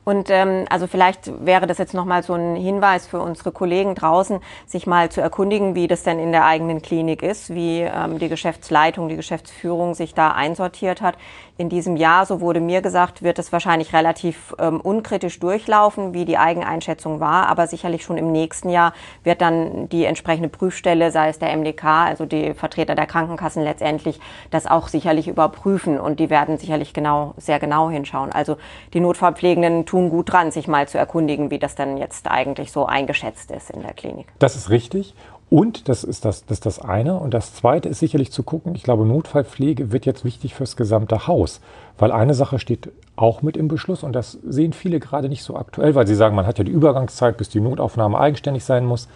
Und 0.05 0.31
ähm, 0.31 0.65
also 0.69 0.89
vielleicht 0.89 1.47
wäre 1.47 1.67
das 1.67 1.79
jetzt 1.79 1.95
nochmal 1.95 2.25
so 2.25 2.35
ein 2.35 2.57
Hinweis 2.57 3.07
für 3.07 3.21
unsere 3.21 3.53
Kollegen 3.53 3.95
draußen, 3.95 4.41
sich 4.67 4.87
mal 4.87 5.11
zu 5.11 5.21
erkundigen, 5.21 5.77
wie 5.77 5.87
das 5.87 6.03
denn 6.03 6.19
in 6.19 6.33
der 6.33 6.45
eigenen 6.45 6.83
Klinik 6.83 7.23
ist, 7.23 7.55
wie 7.55 7.81
ähm, 7.81 8.19
die 8.19 8.29
Geschäftsleitung, 8.29 9.09
die 9.09 9.17
Geschäftsführung 9.17 9.95
sich 9.95 10.15
da 10.15 10.33
einsortiert 10.33 11.03
hat. 11.03 11.17
In 11.57 11.69
diesem 11.69 11.97
Jahr, 11.97 12.27
so 12.27 12.41
wurde 12.41 12.61
mir 12.61 12.83
gesagt, 12.83 13.23
wird 13.23 13.39
es 13.39 13.53
wahrscheinlich 13.53 13.93
relativ 13.93 14.55
ähm, 14.59 14.81
unkritisch 14.81 15.39
durchlaufen, 15.39 16.15
wie 16.15 16.25
die 16.25 16.39
Eigeneinschätzung 16.39 17.21
war. 17.21 17.47
Aber 17.47 17.69
sicherlich 17.69 18.03
schon 18.03 18.19
im 18.19 18.33
nächsten 18.33 18.71
Jahr 18.71 18.95
wird 19.23 19.41
dann 19.41 19.89
die 19.91 20.05
entsprechende 20.05 20.49
Prüfstelle, 20.49 21.13
sei 21.13 21.29
es 21.29 21.39
der 21.39 21.57
MDK, 21.57 21.85
also 21.85 22.27
die 22.27 22.55
Vertreter 22.55 22.97
der 22.97 23.07
Krankenkassen 23.07 23.63
letztendlich, 23.63 24.19
das 24.51 24.67
auch 24.67 24.89
sicherlich 24.89 25.29
überprüfen. 25.29 26.01
Und 26.01 26.19
die 26.19 26.31
werden 26.31 26.59
sicherlich 26.59 26.95
genau, 26.95 27.35
sehr 27.37 27.61
genau 27.61 27.91
hinschauen. 27.91 28.33
Also 28.33 28.57
die 28.95 29.01
Notfallpflegenden 29.01 29.85
tun 29.93 30.09
gut 30.09 30.33
dran, 30.33 30.51
sich 30.51 30.69
mal 30.69 30.89
zu 30.89 30.97
erkundigen, 30.97 31.51
wie 31.51 31.59
das 31.59 31.75
denn 31.75 31.99
jetzt 31.99 32.27
eigentlich 32.31 32.73
so 32.73 32.87
eingeschätzt 32.87 33.51
ist 33.51 33.69
in 33.69 33.83
der 33.83 33.93
Klinik. 33.93 34.27
Das 34.39 34.57
ist 34.57 34.71
richtig. 34.71 35.15
Und 35.51 35.91
das 35.91 36.03
ist 36.03 36.25
das, 36.25 36.47
das 36.47 36.59
ist 36.59 36.67
das 36.67 36.79
eine. 36.79 37.19
Und 37.19 37.35
das 37.35 37.55
zweite 37.55 37.91
ist 37.91 37.99
sicherlich 37.99 38.33
zu 38.33 38.43
gucken, 38.43 38.75
ich 38.75 38.85
glaube, 38.85 39.05
Notfallpflege 39.05 39.93
wird 39.93 40.07
jetzt 40.07 40.25
wichtig 40.25 40.55
fürs 40.55 40.77
gesamte 40.77 41.27
Haus. 41.27 41.61
Weil 41.99 42.11
eine 42.11 42.33
Sache 42.33 42.59
steht 42.59 42.91
auch 43.17 43.43
mit 43.43 43.59
im 43.59 43.69
Beschluss 43.69 44.03
und 44.03 44.15
das 44.15 44.39
sehen 44.49 44.73
viele 44.73 44.99
gerade 44.99 45.29
nicht 45.29 45.43
so 45.43 45.57
aktuell, 45.57 45.95
weil 45.95 46.07
sie 46.07 46.15
sagen, 46.15 46.37
man 46.37 46.47
hat 46.47 46.57
ja 46.57 46.65
die 46.65 46.73
Übergangszeit, 46.73 47.37
bis 47.37 47.51
die 47.51 47.61
Notaufnahme 47.61 48.19
eigenständig 48.19 48.65
sein 48.65 48.87
muss. 48.87 49.09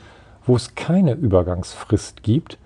Wo 0.45 0.57
es 0.57 0.75
keine 0.75 1.13
Übergangsfrist 1.13 2.23
gibt, 2.23 2.59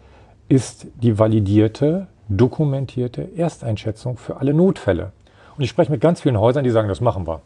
ist 0.49 0.89
die 1.01 1.21
validierte, 1.21 2.09
dokumentierte 2.29 3.37
Ersteinschätzung 3.37 4.17
für 4.17 4.39
alle 4.39 4.53
Notfälle. 4.53 5.13
Und 5.57 5.63
ich 5.63 5.71
spreche 5.71 5.93
mit 5.93 6.01
ganz 6.01 6.23
vielen 6.23 6.41
Häusern, 6.41 6.65
die 6.65 6.71
sagen, 6.71 6.89
das 6.89 7.01
machen 7.01 7.29
wir. 7.29 7.43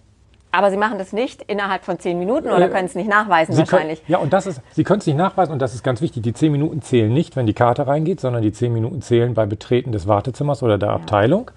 Aber 0.55 0.71
Sie 0.71 0.77
machen 0.77 0.99
das 0.99 1.12
nicht 1.12 1.43
innerhalb 1.43 1.85
von 1.85 1.99
zehn 1.99 2.19
Minuten 2.19 2.49
oder 2.49 2.67
äh, 2.67 2.69
können 2.69 2.87
es 2.87 2.95
nicht 2.95 3.09
nachweisen 3.09 3.55
Sie 3.55 3.59
wahrscheinlich? 3.59 4.01
Können, 4.05 4.12
ja, 4.12 4.19
und 4.19 4.33
das 4.33 4.47
ist, 4.47 4.61
Sie 4.71 4.85
können 4.85 5.01
es 5.01 5.07
nicht 5.07 5.17
nachweisen 5.17 5.53
und 5.53 5.59
das 5.59 5.75
ist 5.75 5.83
ganz 5.83 6.01
wichtig. 6.01 6.23
Die 6.23 6.33
zehn 6.33 6.53
Minuten 6.53 6.81
zählen 6.81 7.12
nicht, 7.12 7.35
wenn 7.35 7.47
die 7.47 7.55
Karte 7.55 7.87
reingeht, 7.87 8.21
sondern 8.21 8.43
die 8.43 8.53
zehn 8.53 8.73
Minuten 8.73 9.03
zählen 9.03 9.35
bei 9.35 9.47
Betreten 9.47 9.90
des 9.90 10.07
Wartezimmers 10.07 10.62
oder 10.62 10.79
der 10.79 10.90
ja. 10.90 10.95
Abteilung. 10.95 11.51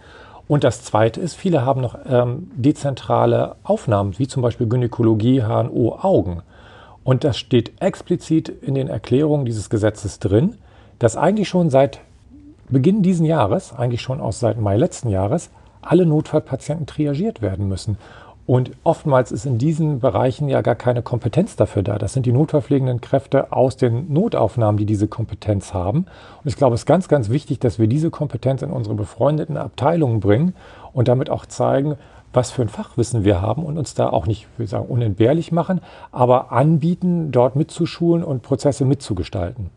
Und 0.48 0.64
das 0.64 0.84
Zweite 0.84 1.20
ist, 1.20 1.36
viele 1.36 1.64
haben 1.64 1.82
noch 1.82 1.98
ähm, 2.10 2.50
dezentrale 2.56 3.56
Aufnahmen, 3.64 4.18
wie 4.18 4.28
zum 4.28 4.42
Beispiel 4.42 4.68
Gynäkologie, 4.68 5.44
HNO, 5.44 6.00
Augen. 6.02 6.42
Und 7.04 7.24
das 7.24 7.38
steht 7.38 7.80
explizit 7.82 8.50
in 8.50 8.74
den 8.74 8.88
Erklärungen 8.88 9.46
dieses 9.46 9.70
Gesetzes 9.70 10.20
drin, 10.20 10.56
dass 11.00 11.18
eigentlich 11.18 11.50
schon 11.50 11.70
seit 11.70 12.00
Beginn 12.70 13.04
diesen 13.04 13.26
Jahres, 13.26 13.74
eigentlich 13.78 14.02
schon 14.02 14.20
aus 14.20 14.40
seit 14.40 14.60
Mai 14.60 14.76
letzten 14.76 15.10
Jahres, 15.10 15.52
alle 15.82 16.06
Notfallpatienten 16.06 16.88
triagiert 16.88 17.42
werden 17.42 17.68
müssen. 17.68 17.98
Und 18.48 18.72
oftmals 18.86 19.34
ist 19.34 19.46
in 19.46 19.58
diesen 19.58 20.00
Bereichen 20.00 20.48
ja 20.48 20.62
gar 20.62 20.76
keine 20.76 21.02
Kompetenz 21.02 21.58
dafür 21.58 21.84
da. 21.84 21.98
Das 21.98 22.14
sind 22.14 22.26
die 22.26 22.32
notverpflegenden 22.32 23.02
Kräfte 23.02 23.52
aus 23.52 23.76
den 23.76 24.12
Notaufnahmen, 24.14 24.78
die 24.78 24.86
diese 24.86 25.10
Kompetenz 25.10 25.74
haben. 25.74 26.06
Und 26.44 26.48
ich 26.48 26.56
glaube, 26.56 26.74
es 26.74 26.82
ist 26.82 26.86
ganz, 26.86 27.10
ganz 27.10 27.30
wichtig, 27.30 27.60
dass 27.60 27.78
wir 27.78 27.88
diese 27.88 28.10
Kompetenz 28.10 28.62
in 28.62 28.72
unsere 28.72 28.96
befreundeten 28.96 29.58
Abteilungen 29.58 30.22
bringen 30.22 30.56
und 30.94 31.10
damit 31.10 31.30
auch 31.30 31.46
zeigen, 31.46 31.98
was 32.32 32.50
für 32.50 32.62
ein 32.62 32.70
Fachwissen 32.70 33.26
wir 33.26 33.42
haben 33.42 33.66
und 33.66 33.78
uns 33.78 33.96
da 33.96 34.10
auch 34.10 34.28
nicht, 34.28 34.48
würde 34.56 34.64
ich 34.64 34.70
sagen, 34.70 34.86
unentbehrlich 34.86 35.52
machen, 35.52 35.82
aber 36.14 36.54
anbieten, 36.54 37.34
dort 37.34 37.58
mitzuschulen 37.58 38.24
und 38.24 38.44
Prozesse 38.44 38.86
mitzugestalten. 38.86 39.72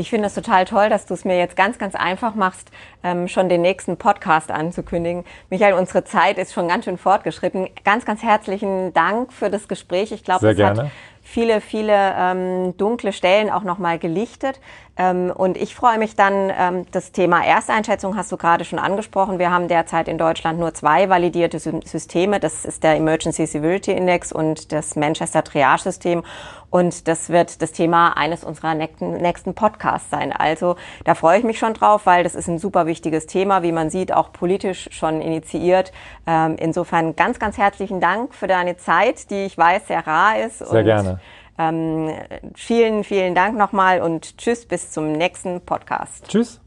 Ich 0.00 0.08
finde 0.08 0.28
es 0.28 0.34
total 0.34 0.64
toll, 0.64 0.88
dass 0.88 1.04
du 1.04 1.12
es 1.12 1.26
mir 1.26 1.36
jetzt 1.36 1.56
ganz, 1.56 1.76
ganz 1.76 1.94
einfach 1.94 2.34
machst, 2.34 2.70
ähm, 3.04 3.28
schon 3.28 3.50
den 3.50 3.60
nächsten 3.60 3.98
Podcast 3.98 4.50
anzukündigen. 4.50 5.24
Michael, 5.50 5.74
unsere 5.74 6.04
Zeit 6.04 6.38
ist 6.38 6.54
schon 6.54 6.68
ganz 6.68 6.86
schön 6.86 6.96
fortgeschritten. 6.96 7.68
Ganz, 7.84 8.06
ganz 8.06 8.22
herzlichen 8.22 8.94
Dank 8.94 9.30
für 9.30 9.50
das 9.50 9.68
Gespräch. 9.68 10.10
Ich 10.10 10.24
glaube, 10.24 10.48
es 10.48 10.56
gerne. 10.56 10.84
hat 10.84 10.90
viele, 11.22 11.60
viele 11.60 12.14
ähm, 12.16 12.76
dunkle 12.78 13.12
Stellen 13.12 13.50
auch 13.50 13.62
nochmal 13.62 13.98
gelichtet. 13.98 14.58
Ähm, 15.00 15.32
und 15.34 15.56
ich 15.56 15.74
freue 15.74 15.96
mich 15.96 16.14
dann, 16.14 16.52
ähm, 16.54 16.86
das 16.92 17.10
Thema 17.12 17.42
Ersteinschätzung 17.42 18.18
hast 18.18 18.30
du 18.32 18.36
gerade 18.36 18.66
schon 18.66 18.78
angesprochen. 18.78 19.38
Wir 19.38 19.50
haben 19.50 19.66
derzeit 19.66 20.08
in 20.08 20.18
Deutschland 20.18 20.58
nur 20.58 20.74
zwei 20.74 21.08
validierte 21.08 21.58
Systeme. 21.58 22.38
Das 22.38 22.66
ist 22.66 22.84
der 22.84 22.96
Emergency 22.96 23.46
Severity 23.46 23.92
Index 23.92 24.30
und 24.30 24.72
das 24.72 24.96
Manchester 24.96 25.42
Triage 25.42 25.84
System. 25.84 26.22
Und 26.68 27.08
das 27.08 27.30
wird 27.30 27.62
das 27.62 27.72
Thema 27.72 28.16
eines 28.18 28.44
unserer 28.44 28.74
nächsten, 28.74 29.16
nächsten 29.16 29.54
Podcasts 29.54 30.10
sein. 30.10 30.32
Also 30.32 30.76
da 31.04 31.14
freue 31.14 31.38
ich 31.38 31.44
mich 31.44 31.58
schon 31.58 31.72
drauf, 31.72 32.02
weil 32.04 32.22
das 32.22 32.34
ist 32.34 32.48
ein 32.48 32.58
super 32.58 32.84
wichtiges 32.84 33.26
Thema, 33.26 33.62
wie 33.62 33.72
man 33.72 33.88
sieht, 33.88 34.12
auch 34.12 34.32
politisch 34.34 34.90
schon 34.92 35.22
initiiert. 35.22 35.92
Ähm, 36.26 36.56
insofern 36.58 37.16
ganz, 37.16 37.38
ganz 37.38 37.56
herzlichen 37.56 38.00
Dank 38.00 38.34
für 38.34 38.48
deine 38.48 38.76
Zeit, 38.76 39.30
die 39.30 39.46
ich 39.46 39.56
weiß 39.56 39.86
sehr 39.86 40.06
rar 40.06 40.38
ist. 40.38 40.58
Sehr 40.58 40.84
gerne. 40.84 41.20
Ähm, 41.60 42.10
vielen, 42.54 43.04
vielen 43.04 43.34
Dank 43.34 43.58
nochmal 43.58 44.00
und 44.00 44.38
tschüss 44.38 44.64
bis 44.64 44.92
zum 44.92 45.12
nächsten 45.12 45.60
Podcast. 45.60 46.26
Tschüss. 46.26 46.58